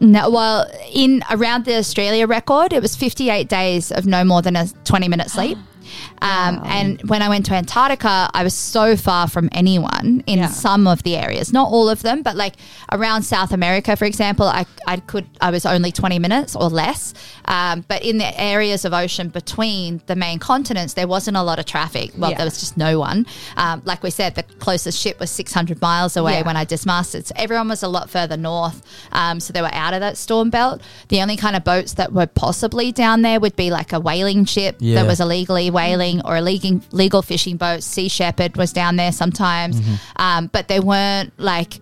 [0.00, 4.56] No, well, in around the Australia record, it was 58 days of no more than
[4.56, 5.58] a 20 minute sleep.
[6.22, 10.48] Um, And when I went to Antarctica, I was so far from anyone in Yeah.
[10.48, 12.54] some of the areas, not all of them, but like
[12.92, 17.14] around South America, for example, I, I could I was only 20 minutes or less.
[17.46, 21.58] Um, but in the areas of ocean between the main continents, there wasn't a lot
[21.58, 22.12] of traffic.
[22.16, 22.36] Well, Yeah.
[22.38, 23.26] there was just no one.
[23.56, 26.42] Um, like we said, the closest ship was 600 miles away Yeah.
[26.46, 27.26] when I dismasted.
[27.26, 28.82] So everyone was a lot further north.
[29.12, 30.80] Um, so they were out of that storm belt.
[31.08, 34.44] The only kind of boats that were possibly down there would be like a whaling
[34.44, 34.96] ship Yeah.
[34.96, 37.82] that was illegally whaling or a legal, legal fishing boat.
[37.82, 39.80] Sea Shepherd was down there sometimes.
[39.80, 39.94] Mm-hmm.
[40.16, 41.74] Um, but they weren't like,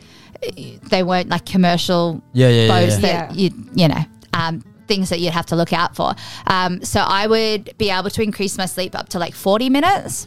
[0.91, 3.01] they weren't like commercial Yeah, yeah, yeah, boats yeah.
[3.01, 3.51] that Yeah.
[3.51, 6.15] you, you know, um, things that you'd have to look out for.
[6.47, 10.27] Um, so I would be able to increase my sleep up to like 40 minutes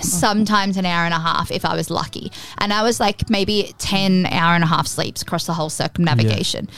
[0.00, 2.30] sometimes an hour and a half if I was lucky.
[2.58, 6.68] And I was like maybe 10 hour and a half sleeps across the whole circumnavigation.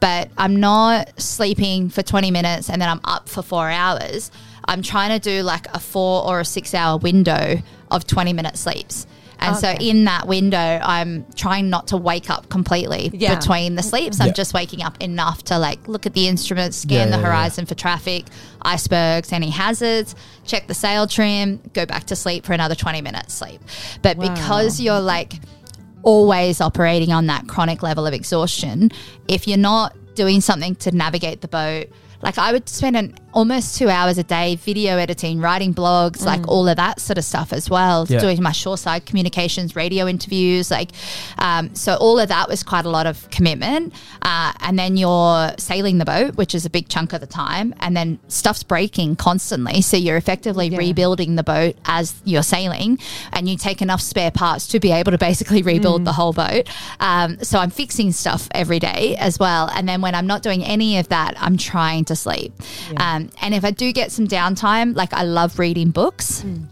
[0.00, 4.30] But I'm not sleeping for 20 minutes and then I'm up for four hours.
[4.68, 7.56] I'm trying to do like a four or a six hour window
[7.90, 9.06] of 20 minute sleeps.
[9.40, 13.36] And so in that window, I'm trying not to wake up completely Yeah.
[13.36, 14.20] between the sleeps.
[14.20, 14.32] I'm Yeah.
[14.32, 17.26] just waking up enough to like look at the instruments, scan Yeah, the yeah, yeah.
[17.28, 18.26] horizon for traffic,
[18.62, 23.32] icebergs, any hazards, check the sail trim, go back to sleep for another 20 minutes
[23.32, 23.60] sleep.
[24.02, 24.34] But Wow.
[24.34, 25.34] because you're like
[26.02, 28.90] always operating on that chronic level of exhaustion,
[29.28, 31.86] if you're not doing something to navigate the boat,
[32.22, 36.40] like I would spend an almost two hours a day, video editing, writing blogs, like
[36.42, 36.48] Mm.
[36.48, 38.06] all of that sort of stuff as well.
[38.08, 38.18] Yeah.
[38.20, 40.90] Doing my shoreside communications, radio interviews, like
[41.38, 41.94] um, so.
[41.96, 43.92] All of that was quite a lot of commitment.
[44.22, 47.74] Uh, and then you're sailing the boat, which is a big chunk of the time,
[47.80, 49.82] and then stuff's breaking constantly.
[49.82, 50.78] So you're effectively Yeah.
[50.78, 52.98] rebuilding the boat as you're sailing,
[53.32, 56.68] and you take enough spare parts to be able to basically rebuild the whole boat.
[57.00, 59.68] Um, so I'm fixing stuff every day as well.
[59.74, 62.52] And then when I'm not doing any of that, I'm trying to sleep.
[62.96, 66.42] Um, and if I do get some downtime, like I love reading books.
[66.42, 66.64] Hmm.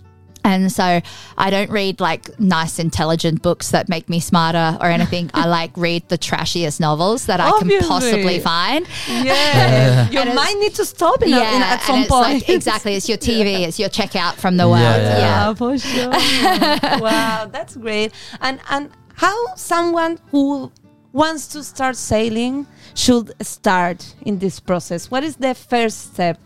[0.45, 1.01] And so
[1.37, 5.29] I don't read like nice, intelligent books that make me smarter or anything.
[5.35, 8.87] I like read the trashiest novels that I can possibly find.
[9.09, 12.23] Yeah, your And it's- mind needs to stop in a, in, at some it's point.
[12.23, 12.95] like- exactly.
[12.95, 13.66] It's your TV.
[13.66, 14.79] It's your checkout from the world.
[14.81, 15.49] Yeah, Yeah.
[15.49, 17.01] Yeah, for sure.
[17.01, 18.12] wow, that's great.
[18.40, 20.71] And and how someone who
[21.16, 25.11] wants to start sailing should start in this process?
[25.11, 26.38] What is the first step?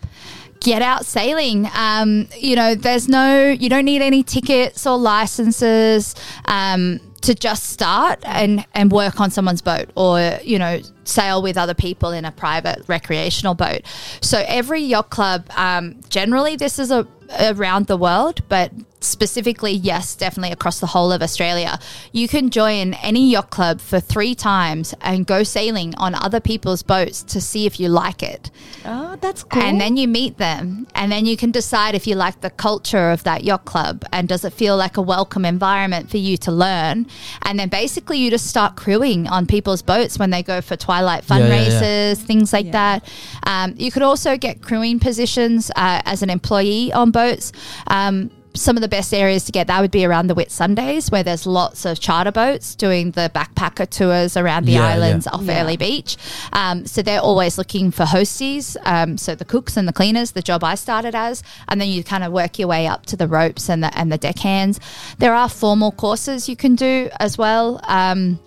[0.61, 1.67] get out sailing.
[1.75, 7.71] Um, you know, there's no, you don't need any tickets or licenses um, to just
[7.71, 10.81] start and, and work on someone's boat or, you know,
[11.11, 13.83] sail with other people in a private recreational boat.
[14.21, 17.07] So every yacht club, um, generally, this is a,
[17.39, 21.79] around the world, but specifically, yes, definitely across the whole of Australia.
[22.13, 26.83] You can join any yacht club for three times and go sailing on other people's
[26.83, 28.51] boats to see if you like it.
[28.85, 29.63] Oh, that's cool.
[29.63, 33.11] And then you meet them, and then you can decide if you like the culture
[33.11, 36.53] of that yacht club and does it feel like a welcome environment for you to
[36.53, 37.07] learn.
[37.43, 41.00] And then basically, you just start crewing on people's boats when they go for twilight
[41.01, 41.71] Yeah, yeah, yeah.
[41.81, 42.73] fundraisers, things like Yeah.
[43.01, 43.09] that.
[43.47, 47.53] Um, you could also get crewing positions uh, as an employee on boats.
[47.87, 51.23] Um, some of the best areas to get that would be around the Whitsundays, where
[51.23, 54.95] there's lots of charter boats doing the backpacker tours around the Yeah, yeah.
[54.95, 55.53] islands off Yeah.
[55.59, 56.17] Airlie Beach.
[56.53, 60.43] Um, so they're always looking for hosties, um, so the cooks and the cleaners, the
[60.43, 63.29] job I started as, and then you kind of work your way up to the
[63.29, 64.81] ropes and the and the deckhands.
[65.19, 67.81] There are formal courses you can do as well.
[67.87, 68.41] Um,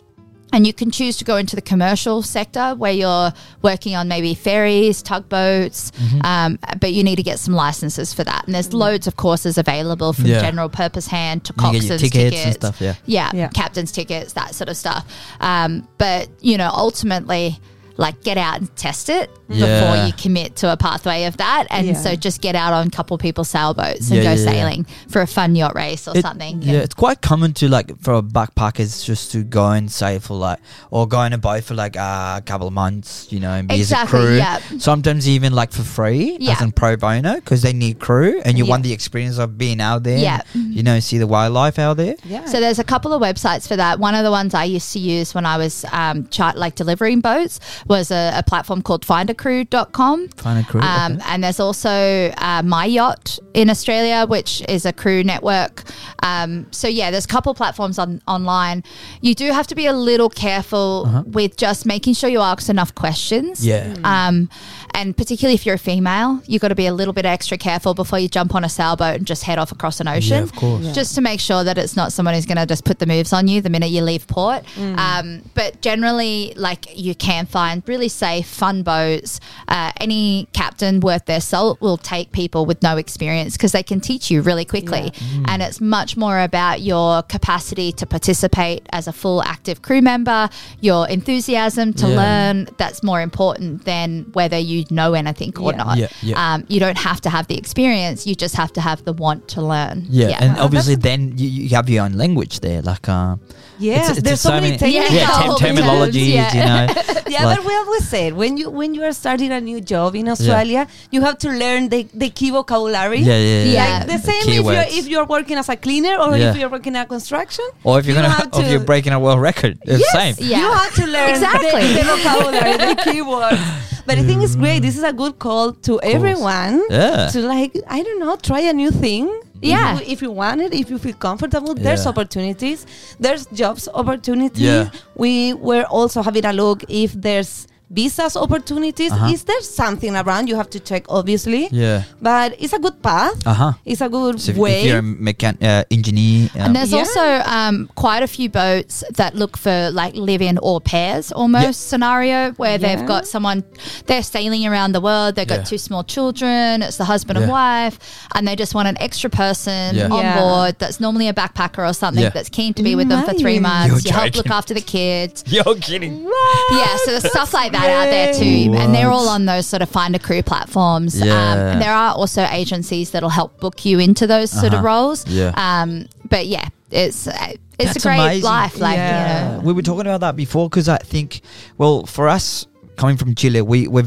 [0.54, 4.34] and you can choose to go into the commercial sector where you're working on maybe
[4.34, 5.92] ferries, tugboats,
[6.24, 8.46] um, but you need to get some licenses for that.
[8.46, 10.40] And there's loads of courses available from Yeah.
[10.42, 12.96] general purpose hand to You get coxswain's tickets, tickets and stuff, yeah.
[13.06, 13.48] yeah, Yeah.
[13.50, 15.06] captain's tickets, that sort of stuff.
[15.42, 17.60] Um, but you know, ultimately,
[17.98, 21.68] like get out and test it before you commit to a pathway of that.
[21.70, 21.94] And Yeah.
[21.94, 24.52] so just get out on a couple people's sailboats and Yeah, go yeah, yeah.
[24.52, 26.62] sailing for a fun yacht race or It- something.
[26.64, 30.60] Yeah, it's quite common to like for backpackers just to go and say for like
[30.90, 33.68] or go on a boat for like uh, a couple of months, you know, and
[33.68, 34.38] be Exactly, as a crew.
[34.38, 34.60] yeah.
[34.80, 36.54] Sometimes even like for free Yeah.
[36.54, 38.72] as in pro bono because they need crew and you Yeah.
[38.72, 40.18] want the experience of being out there.
[40.18, 40.42] Yeah.
[40.54, 42.16] and, you know, see the wildlife out there.
[42.24, 42.46] yeah.
[42.46, 44.00] So there's a couple of websites for that.
[44.00, 47.22] One of the ones I used to use when I was um, chart like delivering
[47.22, 50.30] boats was a, a platform called findacrew.com.
[50.30, 50.82] Find a crew.
[50.82, 51.22] Um, okay.
[51.28, 55.84] and there's also uh, My Yacht in Australia, which is a crew network.
[56.22, 58.84] Um, so yeah, there's a couple platforms on online.
[59.22, 62.96] You do have to be a little careful with just making sure you ask enough
[62.96, 63.66] questions.
[63.66, 63.96] Yeah.
[64.04, 64.50] Um,
[64.94, 67.94] and particularly if you're a female, you've got to be a little bit extra careful
[67.94, 70.38] before you jump on a sailboat and just head off across an ocean.
[70.38, 70.84] Yeah, of course.
[70.86, 70.94] Yeah.
[70.94, 73.34] Just to make sure that it's not someone who's going to just put the moves
[73.34, 74.64] on you the minute you leave port.
[74.78, 79.40] Um, but generally, like you can find really safe, fun boats.
[79.68, 84.00] Uh, any captain worth their salt will take people with no experience because they can
[84.00, 85.12] teach you really quickly.
[85.48, 90.50] And it's much more about your capacity to participate as a full active crew member,
[90.82, 92.16] your enthusiasm to Yeah.
[92.16, 92.68] learn.
[92.78, 95.78] That's more important than whether you know anything or Yeah.
[95.78, 95.98] not.
[95.98, 96.54] Yeah, yeah.
[96.54, 99.48] Um, you don't have to have the experience, you just have to have the want
[99.50, 100.06] to learn.
[100.10, 103.36] yeah, and obviously then you, you have your own language there, like uh,
[103.80, 105.16] yes, it's- it's there's so, many many- technical.
[105.16, 106.54] yeah, all term- the terms, terminologies, yeah.
[106.54, 107.02] you know.
[107.34, 110.16] Yeah, like- but we always said when you when you are starting a new job
[110.16, 113.20] in Australia, you have to learn the, the key vocabulary.
[113.20, 113.74] yeah, yeah, yeah.
[113.74, 113.98] Yeah.
[114.00, 114.74] Like the same if keywords.
[114.76, 116.52] you're if you're working as a cleaner or Yeah.
[116.52, 117.66] if you're working at construction.
[117.84, 119.98] Or if you're you gonna, have or if to- you're breaking a world record, it's
[120.04, 120.36] the same.
[120.40, 120.60] Yeah.
[120.60, 121.72] You have to learn Exactly.
[121.94, 123.62] the, the vocabulary, the keywords.
[124.06, 124.80] But I think it's great.
[124.82, 127.30] This is a good call to everyone Yeah.
[127.34, 129.26] to like I don't know, try a new thing.
[129.64, 129.96] Yeah.
[129.96, 132.86] If you, if you want it, if you feel comfortable, there's opportunities.
[133.20, 134.62] There's jobs opportunities.
[134.62, 134.90] Yeah.
[135.16, 139.12] We were also having a look if there's visas opportunities.
[139.12, 139.28] Uh-huh.
[139.32, 140.48] Is there something around?
[140.50, 141.70] You have to check, obviously.
[141.72, 142.04] Yeah.
[142.22, 143.46] But it's a good path.
[143.46, 143.74] Uh huh.
[143.86, 144.82] It's a good So if, way.
[144.82, 147.00] if you're a mechan- uh, engineer, um, And there's Yeah.
[147.00, 151.72] also um, quite a few boats that look for like live-in or pairs almost Yeah.
[151.72, 153.64] scenario where they've got someone
[154.08, 155.36] they're sailing around the world.
[155.36, 155.64] They've got Yeah.
[155.72, 156.82] two small children.
[156.82, 158.00] It's the husband and wife,
[158.34, 160.08] and they just want an extra person Yeah.
[160.10, 160.40] on Yeah.
[160.40, 162.30] board that's normally a backpacker or something Yeah.
[162.30, 164.04] that's keen to be with them for three months.
[164.06, 165.44] You're you help look after the kids.
[165.56, 166.24] you're kidding.
[166.24, 166.72] What?
[166.80, 167.83] Yeah, so there's stuff like that.
[167.88, 168.74] That out there too.
[168.76, 171.22] And they're all on those sort of find a crew platforms.
[171.22, 171.72] Um, Yeah.
[171.74, 174.88] and there are also agencies that'll help book you into those sort of Uh-huh.
[174.88, 175.28] roles.
[175.28, 175.52] Yeah.
[175.56, 177.34] Um, but yeah, it's uh,
[177.80, 178.44] it's That's a great amazing.
[178.44, 178.80] life.
[178.80, 179.52] Like Yeah.
[179.52, 181.42] you know, we were talking about that before because I think,
[181.78, 182.66] well, for us
[182.98, 184.04] coming from Chile, we we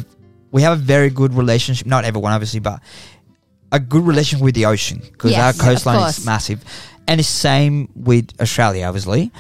[0.53, 1.87] we have a very good relationship.
[1.87, 2.81] Not everyone, obviously, but
[3.73, 6.19] a good relationship with the ocean because Yes, our coastline course.
[6.19, 6.61] is massive,
[7.09, 9.31] and it's same with Australia, obviously.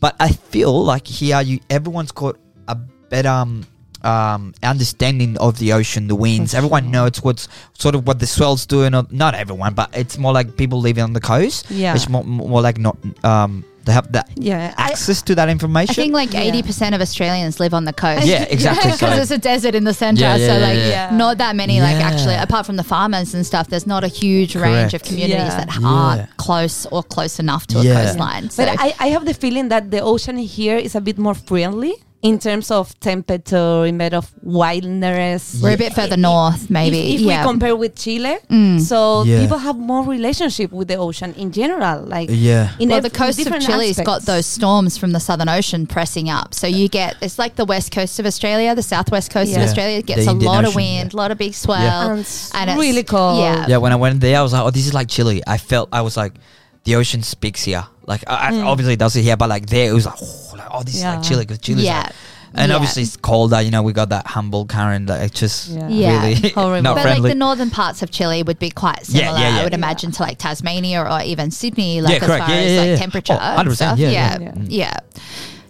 [0.00, 2.36] But I feel like here, you everyone's got
[2.68, 3.28] a better.
[3.28, 3.64] Um,
[4.04, 6.54] um, understanding of the ocean, the winds.
[6.54, 8.94] Everyone knows what's sort of what the swells doing.
[8.94, 11.70] Or not everyone, but it's more like people living on the coast.
[11.70, 11.94] Yeah.
[11.94, 12.96] it's more, more like not.
[13.24, 15.90] Um, they have that Yeah, I- access to that information.
[15.90, 16.42] I think like Yeah.
[16.46, 18.24] eighty percent of Australians live on the coast.
[18.26, 18.92] Yeah, exactly.
[18.92, 20.88] Because So- it's a desert in the center, Yeah, yeah, so yeah, like yeah.
[21.10, 21.16] Yeah.
[21.16, 21.80] not that many.
[21.80, 25.36] Like actually, apart from the farmers and stuff, there's not a huge range of communities
[25.54, 25.64] Yeah.
[25.64, 25.86] that Yeah.
[25.88, 28.50] aren't close or close enough to a coastline.
[28.50, 31.34] So But I, I have the feeling that the ocean here is a bit more
[31.34, 35.60] friendly in terms of temperature, in bit of wildness.
[35.62, 36.98] we're a bit further north, maybe.
[37.14, 37.42] If, if yeah.
[37.44, 38.80] we compare with Chile, Mm.
[38.80, 39.40] so Yeah.
[39.40, 42.02] people have more relationship with the ocean in general.
[42.04, 42.70] Like Yeah.
[42.78, 46.28] in well, the coast of different Chile's got those storms from the Southern Ocean pressing
[46.30, 46.54] up.
[46.54, 49.58] So you get it's like the west coast of Australia, the southwest coast Yeah.
[49.58, 52.20] of Australia gets The a Indian lot of wind, a lot of big swell, And
[52.20, 53.38] it's it's really cold.
[53.40, 55.42] Yeah, Yeah, when I went there, I was like, oh, this is like Chile.
[55.46, 56.34] I felt, I was like,
[56.84, 57.84] the ocean speaks here.
[58.06, 60.18] Like, I, I- obviously it does it here, but like there, it was like,
[60.82, 62.02] oh, like, this is like Chile because Chile's Yeah.
[62.02, 62.12] like,
[62.54, 62.76] and Yeah.
[62.76, 63.60] obviously it's colder.
[63.62, 65.08] You know, we got that Humboldt current.
[65.08, 65.88] Like, it's just Yeah.
[65.88, 66.26] Yeah.
[66.26, 66.82] really Horrible.
[66.82, 67.22] not but friendly.
[67.22, 69.38] like the northern parts of Chile would be quite similar.
[69.38, 69.60] yeah, yeah.
[69.60, 69.78] I would Yeah.
[69.78, 72.44] imagine to like Tasmania or even Sydney, like Yeah, as correct.
[72.46, 72.96] far Yeah, as yeah, like yeah.
[72.96, 73.38] temperature.
[73.40, 73.98] Oh, and 100%, stuff.
[73.98, 74.52] yeah, yeah, yeah.
[74.68, 74.96] yeah.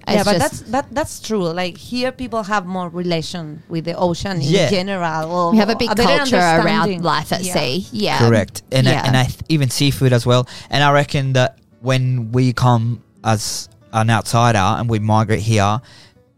[0.09, 1.47] yeah, It's but that's that that's true.
[1.53, 4.65] Like here, people have more relation with the ocean Yeah.
[4.65, 5.31] in general.
[5.31, 7.55] Or we have a big better culture around life at Yeah.
[7.55, 7.87] sea.
[7.93, 8.63] Yeah, Correct.
[8.73, 9.01] And Yeah.
[9.03, 10.49] I, and I th- even seafood as well.
[10.69, 15.81] And I reckon that when we come as an outsider and we migrate here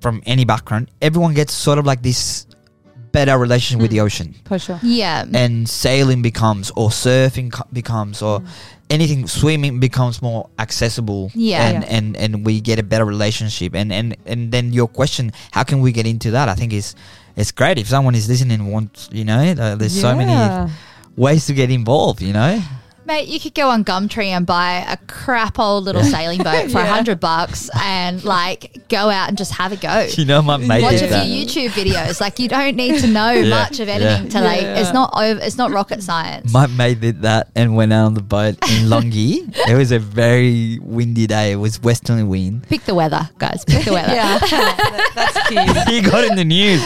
[0.01, 2.47] from any background, everyone gets sort of like this
[3.13, 4.05] better relationship with the Mm.
[4.05, 4.35] ocean.
[4.45, 4.81] for sure.
[4.83, 5.25] yeah.
[5.33, 8.47] and sailing becomes or surfing co- becomes or Mm.
[8.91, 11.63] anything swimming becomes more accessible Yeah.
[11.69, 11.97] and, Yeah.
[11.97, 15.81] and and we get a better relationship and and and then your question how can
[15.81, 16.95] we get into that i think is
[17.37, 20.35] it's great if someone is listening and wants you know uh, there's so many
[21.17, 22.61] ways to get involved you know
[23.07, 26.79] Mate, you could go on Gumtree and buy a crap old little sailing boat for
[26.79, 26.95] a Yeah.
[26.95, 30.09] hundred bucks and like go out and just have a go.
[30.17, 32.21] you know my mate Watch did a that few YouTube videos.
[32.21, 33.51] Like you don't need to know Yeah.
[33.51, 34.63] much of anything to like.
[34.63, 34.79] Yeah.
[34.81, 35.39] It's not over.
[35.43, 36.51] It's not rocket science.
[36.53, 39.55] my mate did that and went out on the boat in Longi.
[39.69, 41.53] it was a very windy day.
[41.53, 42.67] It was westerly wind.
[42.69, 43.65] Pick the weather, guys.
[43.67, 44.15] Pick the weather.
[44.15, 45.49] Yeah, That- that's
[45.87, 45.93] key.
[45.95, 46.83] he got in the news.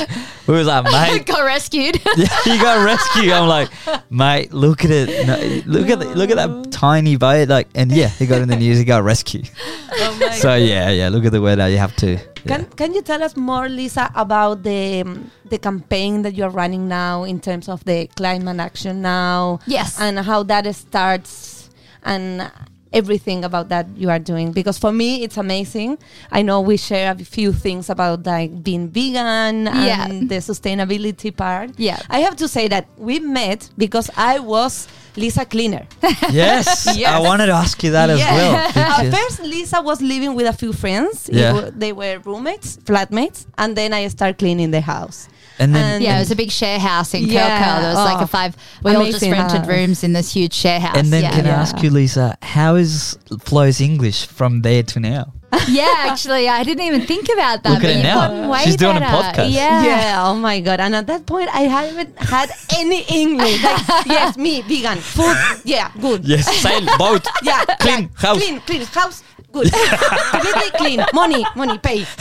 [0.47, 1.97] We was like, mate, Got rescued.
[1.97, 3.31] He got rescued.
[3.33, 3.69] I'm like,
[4.11, 5.27] mate, look at it.
[5.27, 5.37] No,
[5.71, 7.49] look at the, look at that tiny boat.
[7.49, 8.79] Like, and yeah, he got in the news.
[8.79, 9.51] He got rescued.
[10.01, 11.09] Oh my So yeah, yeah.
[11.09, 11.69] Look at the weather.
[11.69, 12.11] You have to.
[12.13, 12.19] Yeah.
[12.47, 16.51] Can Can you tell us more, Lisa, about the um, the campaign that you are
[16.55, 19.59] running now in terms of the climate action now?
[19.67, 19.99] Yes.
[20.01, 21.69] and how that starts
[22.05, 22.49] and
[22.93, 25.99] everything about that you are doing because for me it's amazing
[26.33, 30.07] i know we share a few things about like being vegan Yeah.
[30.09, 32.01] and the sustainability part Yeah.
[32.09, 35.85] i have to say that we met because i was lisa cleaner
[36.31, 38.55] Yes, I wanted to ask you that as well.
[38.77, 41.29] At first, Lisa was living with a few friends.
[41.33, 41.53] Yeah.
[41.53, 45.29] wa- they were roommates, flatmates, and then I started cleaning the house.
[45.59, 47.49] and then and- Yeah, it was a big share house in Yeah.
[47.49, 47.81] Curl Curl.
[47.83, 48.53] There was like Oh, a five.
[48.85, 49.69] We all just rented house.
[49.69, 50.97] rooms in this huge share house.
[50.99, 51.33] and then yeah.
[51.37, 55.33] can I ask you, Lisa, how is Flo's English from there to now?
[55.69, 57.71] Yeah, actually, I didn't even think about that.
[57.71, 58.29] Look at but it you've now.
[58.29, 59.17] gotten way She's doing a better.
[59.41, 59.51] podcast.
[59.53, 59.85] Yeah.
[59.85, 60.23] Yeah.
[60.29, 60.81] Oh my god.
[60.81, 63.63] And at that point, I haven't had any English.
[63.63, 65.37] Like, yes, me, vegan, food.
[65.65, 66.25] Yeah, good.
[66.27, 67.27] Yes, sail boat.
[67.43, 68.39] Yeah, Clean yeah, house.
[68.39, 69.23] Clean, clean house.
[69.51, 69.73] Good.
[69.73, 71.01] Completely clean.
[71.15, 72.05] Money, money, pay.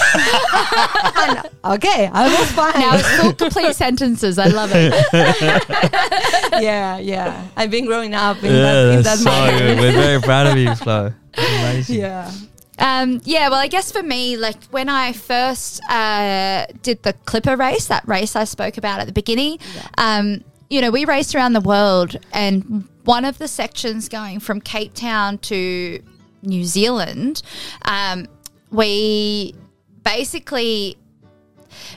[1.20, 2.80] And, okay, I was fine.
[2.80, 4.40] Now it's full complete sentences.
[4.40, 4.94] I love it.
[6.62, 7.46] yeah, yeah.
[7.58, 9.82] I've been growing up in that, in that manner.
[9.82, 11.12] We're very proud of you, Flo.
[11.38, 12.00] Amazing.
[12.00, 12.32] Yeah.
[12.80, 17.56] Um, yeah, well, I guess for me, like when I first uh, did the Clipper
[17.56, 19.60] race, that race I spoke about at the beginning,
[19.98, 24.62] um, you know, we raced around the world, and one of the sections going from
[24.62, 26.00] Cape Town to
[26.44, 27.42] New Zealand,
[27.84, 28.28] um,
[28.70, 29.56] we
[30.04, 30.98] basically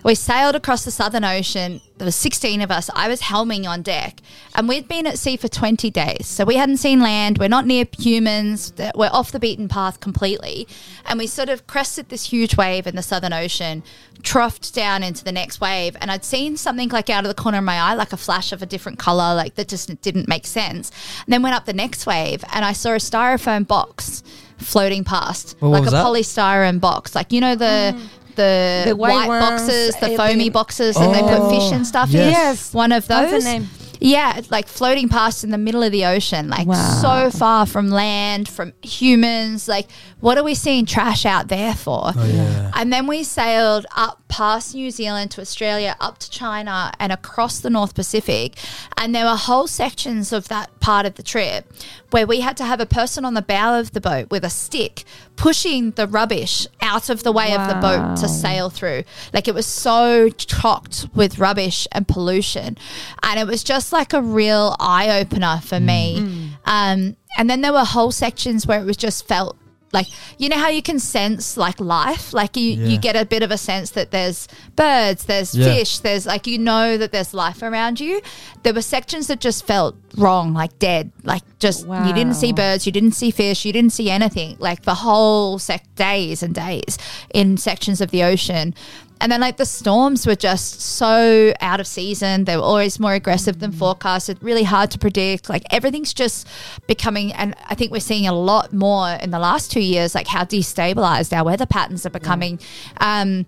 [0.04, 1.80] we sailed across the Southern Ocean.
[1.98, 2.90] There were 16 of us.
[2.94, 4.20] I was helming on deck,
[4.54, 6.26] and we'd been at sea for 20 days.
[6.26, 7.38] So we hadn't seen land.
[7.38, 8.72] We're not near humans.
[8.94, 10.66] We're off the beaten path completely.
[11.06, 13.82] And we sort of crested this huge wave in the Southern Ocean,
[14.22, 17.58] troughed down into the next wave, and I'd seen something like out of the corner
[17.58, 20.46] of my eye, like a flash of a different color, like that just didn't make
[20.46, 20.90] sense.
[21.24, 24.22] And then went up the next wave, and I saw a styrofoam box
[24.58, 26.04] floating past, What like a that?
[26.04, 28.08] polystyrene box, like you know the mm.
[28.36, 31.86] The, The white white, ones, boxes, the foamy the- boxes, and they put fish and
[31.86, 32.16] stuff in.
[32.30, 32.72] Yes.
[32.74, 33.44] One of What's the those.
[33.44, 33.68] name?
[34.02, 37.00] Yeah, like floating past in the middle of the ocean, like Wow.
[37.02, 39.68] so far from land, from humans.
[39.68, 42.12] Like, what are we seeing trash out there for?
[42.16, 42.70] Oh, yeah.
[42.74, 47.60] And then we sailed up past New Zealand to Australia, up to China, and across
[47.60, 48.56] the North Pacific.
[48.96, 51.70] And there were whole sections of that part of the trip
[52.10, 54.50] where we had to have a person on the bow of the boat with a
[54.50, 55.04] stick
[55.40, 59.04] pushing the rubbish out of the way of the boat to sail through.
[59.32, 62.76] Like it was so chocked with rubbish and pollution.
[63.22, 66.18] And it was just like a real eye opener for me.
[66.66, 69.56] Um, and then there were whole sections where it was just felt
[69.92, 70.06] like
[70.38, 72.32] you know how you can sense like life?
[72.32, 72.86] Like you Yeah.
[72.86, 75.66] you get a bit of a sense that there's birds there's Yeah.
[75.66, 78.20] fish there's like you know that there's life around you.
[78.62, 81.10] There were sections that just felt wrong like dead.
[81.24, 84.56] Like just you didn't see birds you didn't see fish you didn't see anything.
[84.58, 86.96] Like the whole sec days and days
[87.34, 88.74] in sections of the ocean
[89.20, 92.44] and then like the storms were just so out of season.
[92.44, 95.48] They were always more aggressive than forecasted, really hard to predict.
[95.48, 96.46] Like everything's just
[96.86, 100.26] becoming and I think we're seeing a lot more in the last two years, like
[100.26, 102.58] how destabilized our weather patterns are becoming.
[102.98, 103.46] Um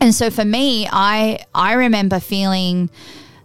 [0.00, 2.88] and so for me, I I remember feeling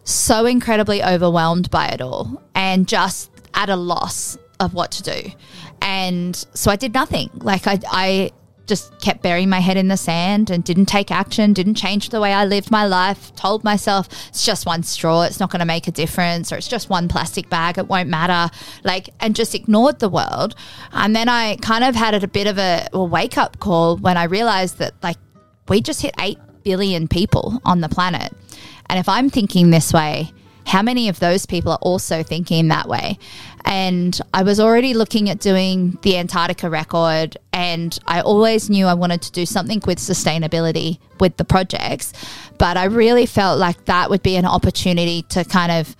[0.03, 5.31] so incredibly overwhelmed by it all and just at a loss of what to do.
[5.81, 7.31] And so I did nothing.
[7.35, 8.31] Like I I
[8.65, 12.21] just kept burying my head in the sand and didn't take action, didn't change the
[12.21, 15.65] way I lived my life, told myself it's just one straw, it's not going to
[15.65, 18.53] make a difference, or it's just one plastic bag, it won't matter.
[18.83, 20.55] Like, and just ignored the world.
[20.91, 24.17] And then I kind of had a bit of a, a wake up call when
[24.17, 25.17] I realized that, like,
[25.67, 28.33] we just hit 8 billion people on the planet.
[28.89, 30.31] And if I'm thinking this way,
[30.65, 33.17] how many of those people are also thinking that way?
[33.65, 38.93] And I was already looking at doing the Antarctica record, and I always knew I
[38.93, 42.13] wanted to do something with sustainability with the projects.
[42.57, 45.95] But I really felt like that would be an opportunity to kind of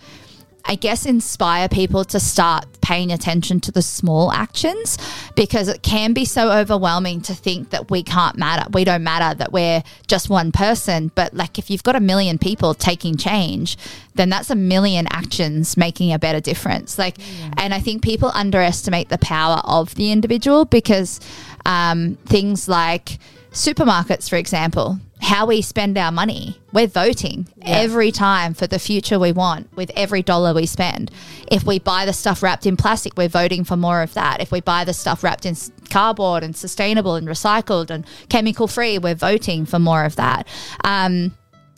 [0.66, 4.98] I guess, inspire people to start paying attention to the small actions
[5.36, 8.70] because it can be so overwhelming to think that we can't matter.
[8.72, 11.12] We don't matter, that we're just one person.
[11.16, 13.78] But like, if you've got a million people taking change,
[14.16, 16.98] then that's a million actions making a better difference.
[16.98, 17.18] Like,
[17.58, 21.20] and I think people underestimate the power of the individual because
[21.66, 23.18] um, things like
[23.52, 26.60] supermarkets, for example, how we spend our money.
[26.74, 31.12] We're voting every time for the future we want with every dollar we spend.
[31.50, 34.42] If we buy the stuff wrapped in plastic, we're voting for more of that.
[34.42, 35.56] If we buy the stuff wrapped in
[35.90, 40.46] cardboard and sustainable and recycled and chemical free, we're voting for more of that.
[40.84, 41.38] Um,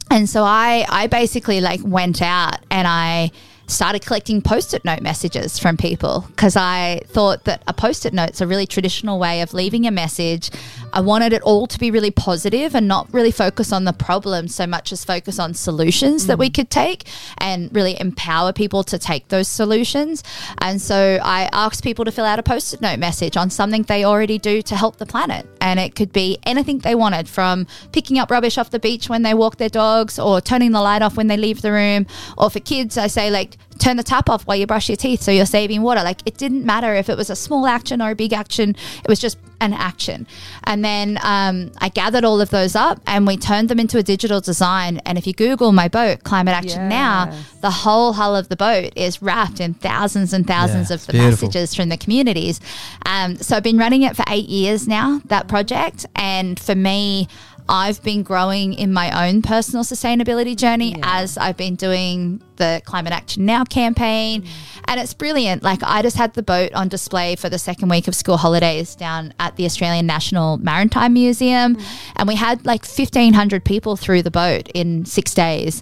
[0.10, 3.32] and so I, I basically like went out and I
[3.68, 8.48] started collecting post-it note messages from people because I thought that a post-it note's a
[8.48, 10.52] really traditional way of leaving a message.
[10.96, 14.48] I wanted it all to be really positive and not really focus on the problem
[14.48, 16.54] so much as focus on solutions that we mm.
[16.54, 17.04] could take
[17.38, 20.24] and really empower people to take those solutions.
[20.60, 24.06] And so I asked people to fill out a post-it note message on something they
[24.06, 25.46] already do to help the planet.
[25.60, 29.24] And it could be anything they wanted from picking up rubbish off the beach when
[29.24, 32.08] they walk their dogs or turning the light off when they leave the room.
[32.38, 35.22] Or for kids, I say like turn the tap off while you brush your teeth
[35.22, 36.02] so you're saving water.
[36.04, 39.08] Like it didn't matter if it was a small action or a big action, it
[39.08, 40.28] was just an action.
[40.66, 44.04] And then um, I gathered all of those up and we turned them into a
[44.04, 45.00] digital design.
[45.06, 48.94] And if you Google my boat, Climate Action Now, the whole hull of the boat
[48.96, 51.48] is wrapped in thousands and thousands Yeah, of the beautiful.
[51.48, 52.60] messages from the communities.
[53.06, 56.06] Um, so I've been running it for eight years now, that project.
[56.16, 57.28] And for me,
[57.68, 63.14] I've been growing in my own personal sustainability journey as I've been doing the Climate
[63.14, 64.46] Action Now campaign.
[64.88, 65.64] And it's brilliant.
[65.64, 68.96] Like, I just had the boat on display for the second week of school holidays
[68.96, 71.78] down at the Australian National Maritime Museum.
[72.16, 75.82] And we had like 1,500 people through the boat in six days.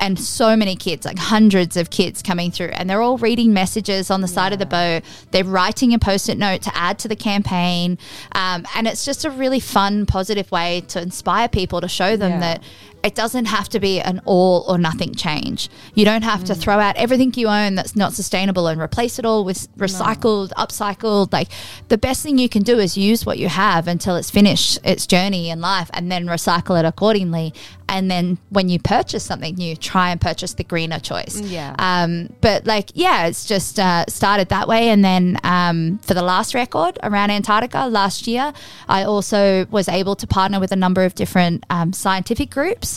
[0.00, 2.68] And so many kids, like hundreds of kids coming through.
[2.68, 5.02] And they're all reading messages on the side of the boat.
[5.30, 7.98] They're writing a post it note to add to the campaign.
[8.32, 12.32] Um, and it's just a really fun, positive way to inspire people to show them
[12.32, 12.40] Yeah.
[12.40, 12.62] that
[13.02, 15.68] it doesn't have to be an all or nothing change.
[15.94, 19.24] You don't have to throw out everything you own that's not sustainable and replace it
[19.24, 21.32] all with recycled, upcycled.
[21.32, 21.48] Like
[21.88, 25.06] the best thing you can do is use what you have until it's finished its
[25.06, 27.54] journey in life and then recycle it accordingly.
[27.90, 31.40] And then when you purchase something new, try and purchase the greener choice.
[31.40, 31.74] Yeah.
[31.78, 34.90] Um, but like, yeah, it's just uh, started that way.
[34.90, 38.52] And then um, for the last record around Antarctica last year,
[38.88, 42.87] I also was able to partner with a number of different um, scientific groups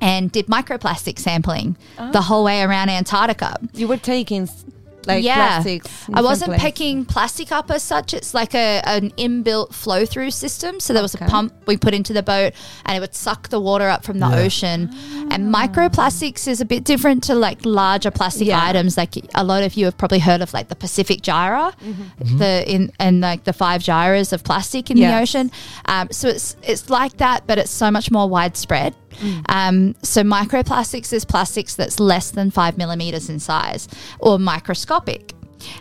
[0.00, 2.22] and did microplastic sampling the ah.
[2.22, 3.56] whole way around Antarctica.
[3.74, 4.48] You were taking
[5.06, 5.34] like yeah.
[5.62, 5.88] plastics.
[6.12, 6.60] I wasn't place.
[6.62, 8.12] picking plastic up as such.
[8.14, 10.78] It's like a an inbuilt flow through system.
[10.80, 11.24] So there was Okay.
[11.24, 12.52] a pump we put into the boat,
[12.86, 14.38] and it would suck the water up from the Yeah.
[14.38, 14.90] ocean.
[15.30, 18.64] And microplastics is a bit different to like larger plastic Yeah.
[18.64, 18.96] items.
[18.96, 21.72] Like a lot of you have probably heard of like the Pacific Gyre,
[22.20, 25.50] the in and like the five gyres of plastic in the ocean.
[25.86, 28.94] Um, so it's it's like that, but it's so much more widespread.
[29.48, 33.88] Um, so microplastics is plastics that's less than five millimeters in size
[34.18, 34.89] or microscopic,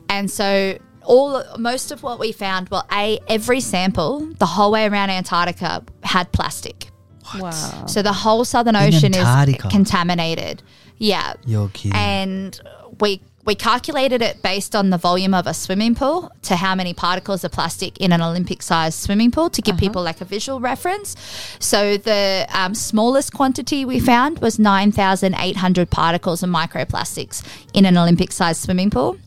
[0.09, 4.85] and so all most of what we found, well, a every sample the whole way
[4.85, 6.89] around Antarctica had plastic.
[7.39, 7.85] Wow.
[7.87, 10.63] So the whole Southern Ocean is contaminated.
[10.97, 11.95] Yeah, You're kidding.
[11.95, 12.59] and
[12.99, 16.93] we we calculated it based on the volume of a swimming pool to how many
[16.93, 20.59] particles of plastic in an Olympic sized swimming pool to give people like a visual
[20.59, 21.15] reference.
[21.57, 27.43] So the um, smallest quantity we found was 9,800 particles of microplastics
[27.73, 29.17] in an Olympic sized swimming pool.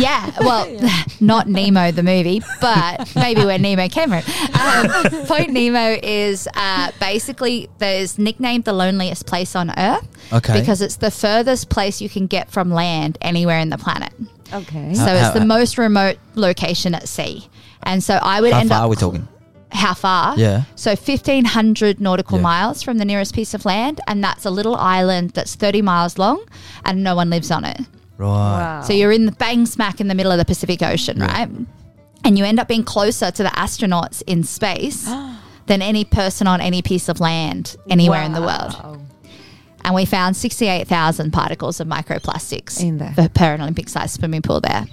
[0.00, 0.66] Yeah, well,
[1.20, 4.22] not Nemo the movie, but maybe where Nemo came from.
[4.60, 10.60] Um, Point Nemo is uh, basically there's nicknamed the loneliest place on Earth Okay.
[10.60, 14.12] because it's the furthest place you can get from land anywhere in the planet.
[14.52, 14.94] Okay.
[14.94, 17.48] So How- it's how- the most remote location at sea,
[17.82, 18.84] and so I would How end far up.
[18.84, 19.28] are we talking?
[19.72, 20.38] How far?
[20.38, 20.62] Yeah.
[20.76, 22.42] So 1,500 nautical Yeah.
[22.42, 26.18] miles from the nearest piece of land, and that's a little island that's 30 miles
[26.18, 26.42] long,
[26.84, 27.80] and no one lives on it.
[28.18, 28.26] Right.
[28.28, 28.82] Wow.
[28.82, 31.48] So you're in the bang smack in the middle of the Pacific Ocean, right?
[32.24, 35.04] And you end up being closer to the astronauts in space
[35.66, 39.00] than any person on any piece of land anywhere in the world.
[39.84, 43.12] And we found 68,000 particles of microplastics In there.
[43.14, 44.86] per, per an Olympic sized swimming pool there.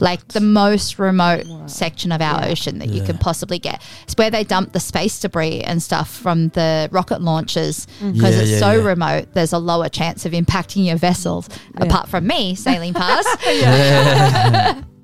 [0.00, 3.06] Like the most remote section of our ocean that you Yeah.
[3.06, 3.80] can possibly get.
[4.02, 8.42] It's where they dump the space debris and stuff from the rocket launches because Yeah,
[8.42, 8.82] it's yeah, so yeah.
[8.88, 9.28] remote.
[9.34, 13.28] There's a lower chance of impacting your vessels, apart from me sailing past.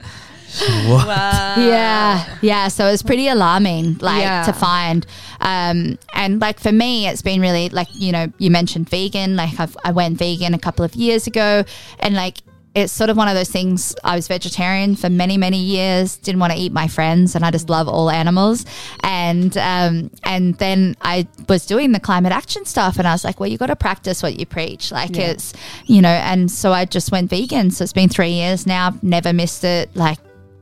[0.89, 1.07] What?
[1.07, 1.55] Wow.
[1.59, 2.67] Yeah, yeah.
[2.69, 4.43] So it's pretty alarming, like Yeah.
[4.43, 5.07] to find.
[5.41, 9.37] Um, and like for me, it's been really like you know you mentioned vegan.
[9.37, 11.65] Like I've, I went vegan a couple of years ago,
[12.01, 12.39] and like
[12.75, 13.97] it's sort of one of those things.
[14.05, 16.17] I was vegetarian for many many years.
[16.19, 18.65] Didn't want to eat my friends, and I just love all animals.
[19.03, 23.41] And um, and then I was doing the climate action stuff, and I was like,
[23.41, 24.93] well, you got to practice what you preach.
[24.93, 25.31] Like Yeah.
[25.31, 25.53] it's
[25.87, 27.71] you know, and so I just went vegan.
[27.71, 28.95] So it's been three years now.
[29.03, 29.95] Never missed it.
[29.97, 30.19] Like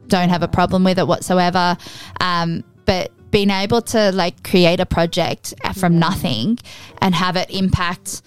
[0.07, 1.77] don't have a problem with it whatsoever.
[2.21, 6.59] Um, but being able to like create a project from nothing
[7.03, 8.23] and have it impact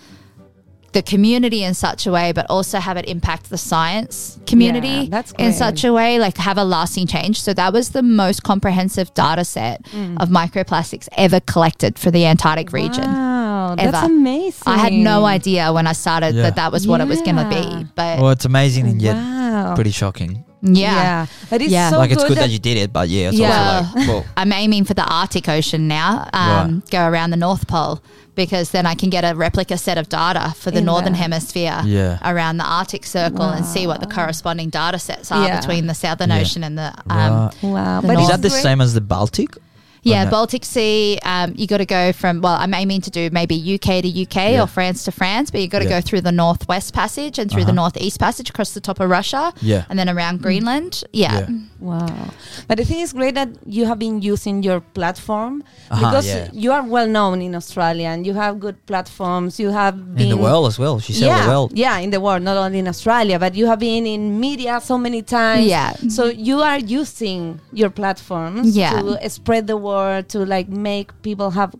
[0.94, 5.06] the community in such a way, but also have it impact the science community Yeah,
[5.10, 7.42] that's in such a way, like have a lasting change.
[7.42, 10.22] So that was the most comprehensive data set Mm.
[10.22, 13.06] of microplastics ever collected for the Antarctic region.
[13.06, 14.64] Wow, that's amazing.
[14.66, 16.44] I had no idea when I started Yeah.
[16.44, 19.16] that that was what it was going to be, but Well, it's amazing and yet
[19.16, 19.76] Wow.
[19.76, 20.44] pretty shocking.
[20.62, 21.26] Yeah.
[21.50, 21.90] But it's Yeah.
[21.90, 23.80] so like it's good, good that, that you did it, but yeah, it's Yeah.
[23.86, 26.28] also like, well, I'm aiming for the Arctic Ocean now.
[26.34, 28.02] Um, Go around the North Pole
[28.36, 31.22] because then I can get a replica set of data for the In Northern there.
[31.24, 32.18] Hemisphere Yeah.
[32.24, 35.60] around the Arctic Circle and see what the corresponding data sets are Yeah.
[35.60, 36.40] between the Southern Yeah.
[36.40, 36.94] Ocean and the.
[37.10, 37.50] Um, right.
[37.62, 38.02] Wow.
[38.02, 39.58] The But North- Is that the same as the Baltic?
[40.04, 40.32] Yeah, no?
[40.32, 41.20] Baltic Sea.
[41.24, 44.36] Um, you got to go from well, I'm aiming to do maybe UK to UK
[44.54, 44.64] Yeah.
[44.64, 46.00] or France to France, but you got to Yeah.
[46.00, 47.84] go through the Northwest Passage and through the Uh-huh.
[47.84, 49.84] Northeast Passage across the top of Russia, Yeah.
[49.90, 51.04] and then around Greenland.
[51.14, 51.46] Yeah, Yeah.
[51.80, 52.08] Wow.
[52.68, 56.48] But I think it's great that you have been using your platform Uh-huh, because yeah.
[56.52, 59.60] you are well known in Australia and you have good platforms.
[59.60, 61.00] You have been In the world as well.
[61.00, 61.72] She said yeah, the world.
[61.76, 64.98] yeah, in the world, not only in Australia, but you have been in media so
[64.98, 65.66] many times.
[65.68, 65.94] Yeah.
[66.10, 69.02] So you are using your platforms Yeah.
[69.02, 69.90] to spread the word,
[70.34, 71.74] to like make people have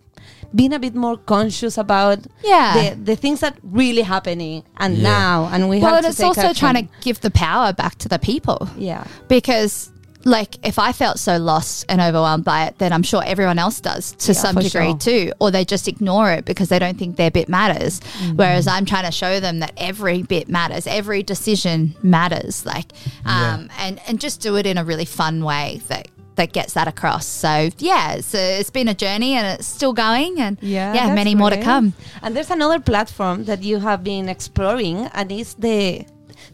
[0.54, 2.74] been a bit more conscious about Yeah.
[2.76, 5.02] the, the things that really happening and Yeah.
[5.02, 6.54] now and we well, have and to it's take also action.
[6.60, 8.68] trying to give the power back to the people.
[8.76, 9.88] yeah because
[10.24, 13.80] like if I felt so lost and overwhelmed by it, then I'm sure everyone else
[13.80, 14.96] does to Yeah, some degree sure.
[14.98, 17.98] too, or they just ignore it because they don't think their bit matters.
[17.98, 18.36] Mm-hmm.
[18.36, 22.92] Whereas I'm trying to show them that every bit matters, every decision matters, like,
[23.24, 26.06] um, and and just do it in a really fun way that
[26.36, 27.26] that gets that across.
[27.26, 31.06] So yeah, it's, a, it's been a journey and it's still going, and Yeah, yeah,
[31.06, 31.92] that's many more to come.
[32.22, 36.06] And there's another platform that you have been exploring, and it's the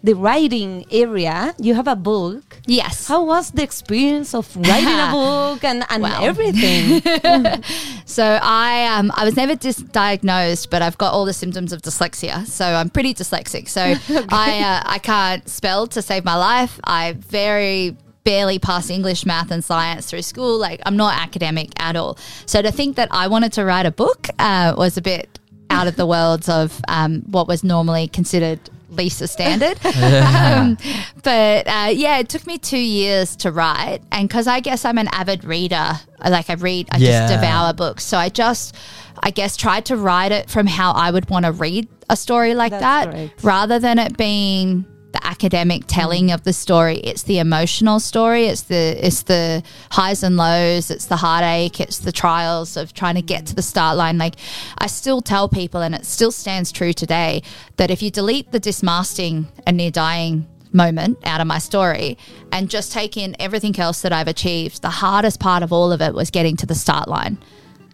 [0.05, 1.55] the writing area.
[1.59, 2.61] You have a book.
[2.67, 3.09] Yes.
[3.09, 6.23] How was the experience of writing a book and, and Well.
[6.25, 7.03] everything?
[8.05, 11.83] So I um I was never dis- diagnosed, but I've got all the symptoms of
[11.83, 12.47] dyslexia.
[12.47, 13.69] So I'm pretty dyslexic.
[13.69, 13.83] So
[14.31, 16.81] I uh, I can't spell to save my life.
[16.85, 17.97] I very
[18.29, 20.59] barely pass English, math, and science through school.
[20.59, 22.19] Like I'm not academic at all.
[22.45, 25.39] So to think that I wanted to write a book uh, was a bit
[25.71, 28.61] out of the worlds of um, what was normally considered
[28.91, 29.79] Lisa standard.
[29.85, 30.77] um,
[31.23, 34.99] but uh, yeah, it took me two years to write, and because I guess I'm
[34.99, 35.93] an avid reader,
[36.37, 37.29] like I read, I Yeah.
[37.29, 38.05] just devour books.
[38.05, 38.75] So I just,
[39.23, 42.55] I guess, tried to write it from how I would want to read a story
[42.55, 43.31] like That's that, great.
[43.43, 44.85] rather than it being
[45.19, 46.99] the academic telling of the story.
[46.99, 48.47] It's the emotional story.
[48.47, 50.91] It's the it's the highs and lows.
[50.91, 51.81] It's the heartache.
[51.81, 54.19] It's the trials of trying to get to the start line.
[54.19, 54.37] Like
[54.79, 57.43] I still tell people, and it still stands true today,
[57.77, 62.19] that if you delete the dismasting and near dying moment out of my story
[62.53, 66.03] and just take in everything else that I've achieved, the hardest part of all of
[66.03, 67.39] it was getting to the start line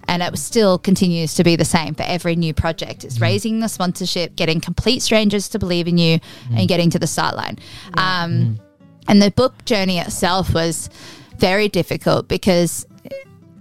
[0.08, 3.04] and it still continues to be the same for every new project.
[3.04, 3.22] It's mm.
[3.22, 6.68] raising the sponsorship, getting complete strangers to believe in you, and mm.
[6.68, 7.58] getting to the start line.
[7.94, 8.60] Um, mm.
[9.08, 10.90] and the book journey itself was
[11.38, 12.86] very difficult because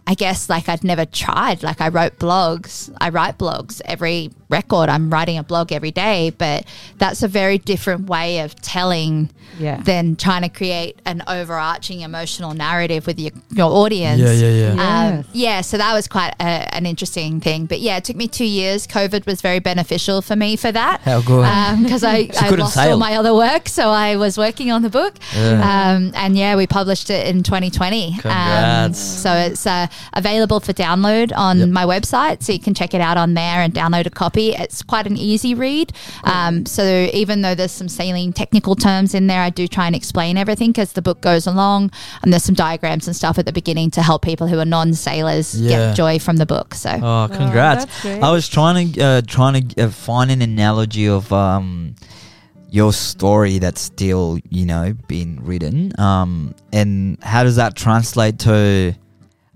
[0.05, 1.63] I guess like I'd never tried.
[1.63, 4.89] Like I wrote blogs, I write blogs every record.
[4.89, 6.65] I'm writing a blog every day, but
[6.97, 9.77] that's a very different way of telling Yeah.
[9.77, 14.19] than trying to create an overarching emotional narrative with your, your audience.
[14.21, 15.07] Yeah, yeah, yeah.
[15.17, 17.65] Um, yeah, so that was quite a, an interesting thing.
[17.65, 18.85] But yeah, it took me two years.
[18.85, 20.99] COVID was very beneficial for me for that.
[21.01, 21.47] How good.
[21.83, 24.89] Because I, I couldn't lost all my other work, so I was working on the
[24.89, 25.15] book.
[25.35, 28.07] Um, and yeah, we published it in 2020.
[28.07, 28.99] Um, Congrats.
[28.99, 31.69] so it's uh, available for download on Yep.
[31.69, 34.49] my website, so you can check it out on there and download a copy.
[34.53, 35.91] It's quite an easy read.
[36.23, 39.95] Um, so even though there's some sailing technical terms in there, I do try and
[39.95, 41.91] explain everything as the book goes along,
[42.21, 45.59] and there's some diagrams and stuff at the beginning to help people who are non-sailors
[45.59, 45.69] Yeah.
[45.69, 46.73] get joy from the book.
[46.75, 47.85] So Oh, congrats!
[47.85, 48.23] that's great.
[48.23, 51.95] I was trying to uh, trying to uh, find an analogy of um,
[52.69, 58.93] your story that's still you know being written, um, and how does that translate to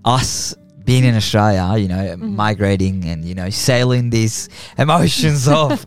[0.07, 0.55] us
[0.85, 1.75] being in Australia?
[1.81, 2.35] You know, Mm-hmm.
[2.35, 5.85] migrating and you know sailing these emotions off.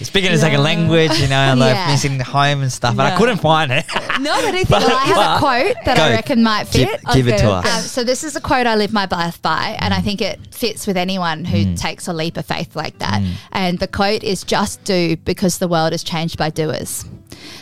[0.00, 0.70] Speaking a second Yeah.
[0.70, 1.88] language, you know, and like Yeah.
[1.90, 3.84] missing home and stuff, and I couldn't find it.
[4.20, 7.00] no, but I think Well, I have a quote that I reckon might fit.
[7.12, 7.66] give it to us.
[7.66, 10.38] Um, so this is a quote I live my life by, and I think it
[10.54, 11.76] fits with anyone who Mm.
[11.80, 13.20] takes a leap of faith like that.
[13.50, 17.04] And the quote is "Just do because the world is changed by doers."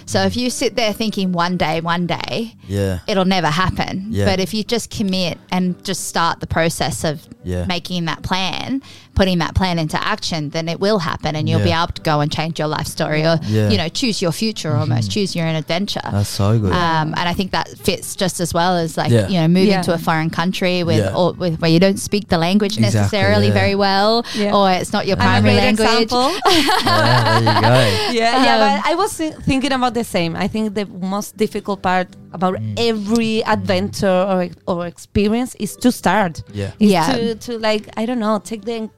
[0.06, 2.98] So if you sit there thinking one day, one day, Yeah.
[3.06, 4.06] it'll never happen.
[4.10, 4.24] Yeah.
[4.26, 7.64] But if you just commit and just start the process of Yeah.
[7.66, 8.82] making that plan,
[9.14, 12.20] putting that plan into action, then it will happen, and you'll be able to go
[12.20, 13.62] and change your life story, or Yeah.
[13.62, 13.70] Mm-hmm.
[13.72, 16.00] you know, choose your future almost, choose your own adventure.
[16.04, 16.72] That's so good.
[16.72, 19.28] Um, and I think that fits just as well as like Yeah.
[19.28, 19.82] you know moving Yeah.
[19.82, 21.14] to a foreign country with, Yeah.
[21.14, 23.54] or, with where you don't speak the language Exactly, necessarily yeah.
[23.54, 24.52] very well, Yeah.
[24.54, 25.88] or it's not your primary language.
[26.10, 28.12] yeah, there you go.
[28.12, 28.54] yeah, yeah.
[28.76, 29.34] Um, But I was thi-
[29.66, 30.36] thinking about the same.
[30.36, 32.78] I think the most difficult part about Mm.
[32.78, 36.42] every adventure or or experience is to start.
[36.52, 36.70] Yeah.
[36.78, 37.06] Is Yeah.
[37.12, 38.88] To to like I don't know, take the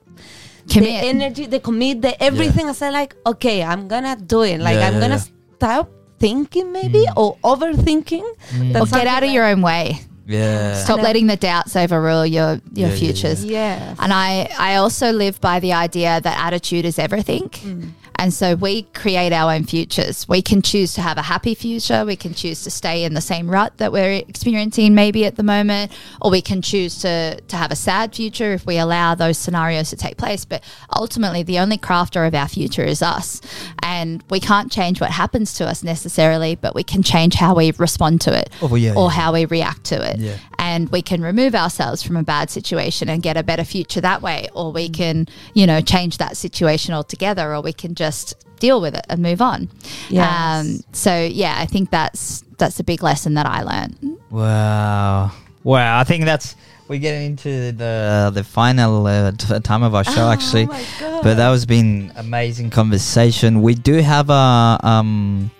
[0.69, 1.01] Commit.
[1.01, 2.69] the energy, the commit, the everything.
[2.69, 4.61] I say like, okay, I'm gonna do it.
[4.61, 5.57] Like Yeah, I'm yeah, gonna yeah.
[5.57, 5.89] stop
[6.21, 8.27] thinking maybe or overthinking.
[8.53, 8.77] Mm.
[8.77, 10.01] or get out of something your own way.
[10.29, 10.75] Yeah.
[10.85, 13.41] Stop letting the doubts overrule your your Yeah, yeah, futures.
[13.45, 13.95] Yeah.
[13.99, 17.49] And I, I also live by the idea that attitude is everything.
[17.49, 17.93] Mm.
[18.19, 20.27] And so we create our own futures.
[20.29, 22.05] We can choose to have a happy future.
[22.05, 25.45] We can choose to stay in the same rut that we're experiencing maybe at the
[25.45, 29.39] moment, or we can choose to, to have a sad future if we allow those
[29.39, 30.45] scenarios to take place.
[30.45, 30.65] But
[30.97, 33.41] ultimately, the only crafter of our future is us.
[33.83, 37.73] And we can't change what happens to us necessarily, but we can change how we
[37.79, 39.11] respond to it Oh, well, yeah, or yeah.
[39.11, 40.37] how we react to it Yeah.
[40.79, 44.23] And we can remove ourselves from a bad situation and get a better future that
[44.23, 48.81] way or we can you know change that situation altogether or we can just deal
[48.81, 49.69] with it and move on
[50.09, 50.31] Yes.
[50.31, 51.13] um, so
[51.43, 53.97] yeah i think that's that's a big lesson that i learned
[54.31, 55.33] Wow.
[55.65, 55.99] Wow.
[55.99, 56.55] I think that's
[56.87, 60.67] we're getting into the the final uh, t- time of our show Oh actually.
[60.67, 60.83] my
[61.23, 63.63] But that was been amazing conversation.
[63.63, 65.51] We do have a um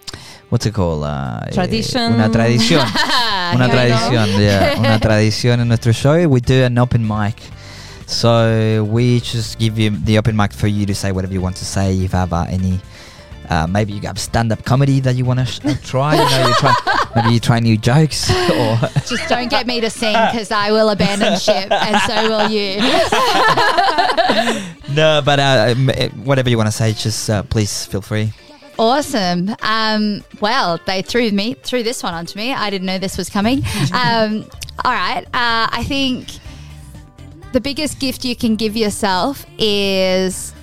[0.51, 1.05] what's it called?
[1.05, 2.15] Uh, Tradition.
[2.15, 2.85] Una tradición.
[3.55, 4.41] una Here tradición.
[4.41, 4.75] Yeah.
[4.79, 6.15] Una tradición in nuestro show.
[6.29, 7.37] We do an open mic.
[8.07, 11.57] So we just give you the open mic for you to say whatever you want
[11.57, 11.93] to say.
[11.95, 12.81] If you have uh, any,
[13.51, 16.15] uh, maybe you have stand-up comedy that you want to sh- uh, try.
[16.15, 16.75] You know, you try.
[17.17, 20.91] Maybe you try new jokes or Just don't get me to sing because I will
[20.91, 22.79] abandon ship, and so will you.
[24.95, 25.21] no.
[25.25, 28.33] But uh, eh, whatever you want to say, just uh, please feel free.
[28.79, 29.55] Awesome.
[29.63, 32.53] Um, well, they threw me threw this one onto me.
[32.53, 33.63] I didn't know this was coming.
[33.93, 34.45] Um,
[34.85, 35.25] all right.
[35.27, 36.29] Uh, I think
[37.53, 40.55] the biggest gift you can give yourself is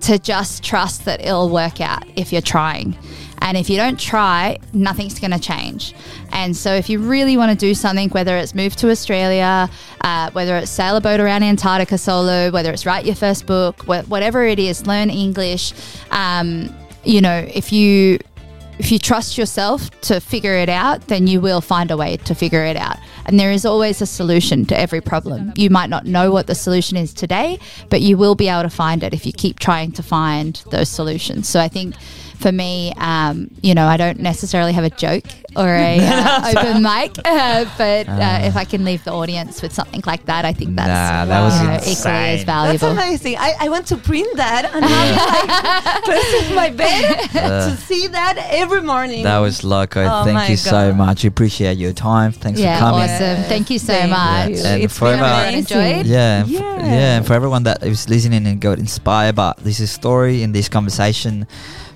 [0.00, 2.96] to just trust that it'll work out if you're trying.
[3.42, 5.94] And if you don't try, nothing's going to change.
[6.30, 9.68] And so, if you really want to do something, whether it's move to Australia,
[10.02, 13.82] uh, whether it's sail a boat around Antarctica solo, whether it's write your first book,
[13.82, 15.72] wh- whatever it is, learn English.
[16.12, 16.74] Um,
[17.04, 18.18] you know, if you
[18.78, 22.34] if you trust yourself to figure it out, then you will find a way to
[22.34, 22.96] figure it out.
[23.26, 25.52] And there is always a solution to every problem.
[25.56, 28.70] You might not know what the solution is today, but you will be able to
[28.70, 31.48] find it if you keep trying to find those solutions.
[31.48, 31.94] So I think
[32.42, 35.24] for me, um, you know, I don't necessarily have a joke
[35.56, 39.72] or a uh, open mic, uh, but uh, if I can leave the audience with
[39.72, 42.38] something like that, I think that's Nah, that was you know, equally insane.
[42.40, 43.36] as That's amazing.
[43.38, 45.16] I, I want to print that and have it
[45.46, 49.22] like placed in my bed to see that every morning.
[49.24, 50.02] That was loco.
[50.04, 50.96] Oh Thank my you so God.
[50.96, 51.24] much.
[51.24, 52.32] Appreciate your time.
[52.32, 53.08] Thanks Yeah, for coming.
[53.10, 53.44] awesome.
[53.44, 54.50] Thank you so Thank much.
[54.50, 54.64] you.
[54.66, 55.58] And It's for been everyone- amazing.
[55.78, 56.06] Enjoyed?
[56.06, 56.76] Yeah, and f- Yeah.
[56.76, 60.68] yeah, and for everyone that is listening and got inspired by this story and this
[60.68, 61.46] conversation,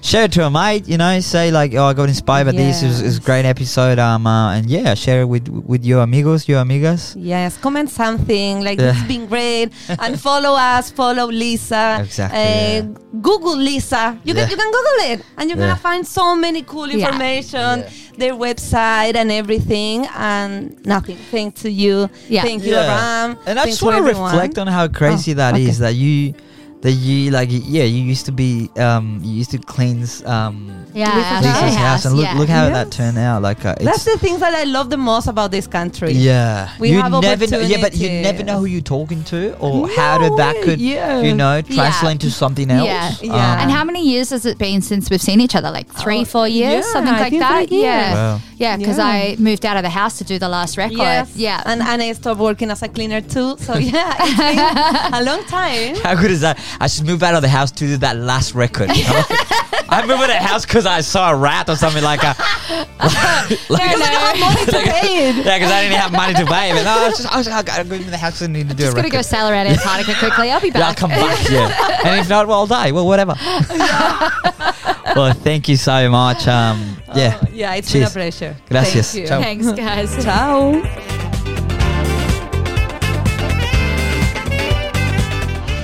[0.07, 0.87] share it to a mate.
[0.89, 2.83] You know, say like, "Oh, I got inspired by this.
[2.83, 5.85] It was, it was a great episode." Um, uh, and yeah, share it with with
[5.85, 7.15] your amigos, your amigas.
[7.19, 8.87] Yes, comment something like Yeah.
[8.93, 12.83] this has been great, and follow us, follow Lisa, Exactly, uh, yeah.
[13.29, 14.19] Google Lisa.
[14.25, 14.43] You Yeah.
[14.43, 15.67] can you can Google it, and you're Yeah.
[15.75, 17.91] gonna find so many cool information, Yeah.
[18.19, 21.19] their website and everything, and nothing.
[21.31, 22.43] Thank to you, Yeah.
[22.43, 23.37] thank you, Abraham.
[23.47, 25.81] And I Thanks just want to reflect on how crazy Oh, that is.
[25.81, 25.87] okay.
[25.87, 26.35] That you,
[26.83, 31.07] that you like, yeah, you used to be, um, you used to cleanse, um, Yeah,
[31.16, 32.35] Lisa's our Lisa's house, house, and look, yeah.
[32.39, 32.72] look how Yes.
[32.74, 33.43] that turned out.
[33.43, 36.12] Like, uh, That's the things that I love the most about this country.
[36.12, 37.61] Yeah, We you have never know.
[37.61, 40.81] Yeah, but you never know who you're talking to or how No did that could
[40.81, 41.20] yeah.
[41.22, 41.74] you know Yeah.
[41.77, 42.87] translate into something else.
[42.87, 43.11] Yeah.
[43.22, 43.62] Yeah.
[43.62, 45.70] And how many years has it been since we've seen each other?
[45.70, 47.68] Like three, Oh, four years, yeah, something like that.
[47.68, 47.85] three years.
[47.87, 48.41] Yeah, Wow.
[48.59, 48.77] yeah.
[48.77, 49.07] Because Yeah.
[49.07, 50.99] I moved out of the house to do the last record.
[50.99, 51.33] Yes.
[51.37, 53.57] Yeah, And, and I stopped working as a cleaner too.
[53.59, 55.97] So yeah, it's been a long time.
[56.03, 56.59] How good is that?
[56.81, 58.95] I should move out of the house to do that last record.
[58.97, 59.23] you know?
[59.89, 62.35] I moved out of the house because I saw a rat or something like a.
[62.99, 65.37] like, Because I don't money to pay it.
[65.37, 66.73] Yeah, because I didn't have money to pay.
[66.73, 68.69] But no, I was just, I was, I gotta go in the house and need
[68.69, 69.19] to do just a gonna record.
[69.19, 70.51] go sail around Antarctica quickly.
[70.51, 71.49] I'll be yeah, I'll come back.
[71.51, 72.91] Yeah, and if not, well, I'll die.
[72.93, 73.35] Well, whatever.
[75.14, 76.47] well, thank you so much.
[76.49, 78.12] Um, yeah, Oh, yeah, it's Cheers.
[78.12, 78.57] been a pleasure.
[78.69, 79.12] Gracias.
[79.12, 79.29] Thank you.
[79.29, 79.41] Ciao.
[79.41, 80.25] Thanks, guys.
[80.25, 81.16] Ciao.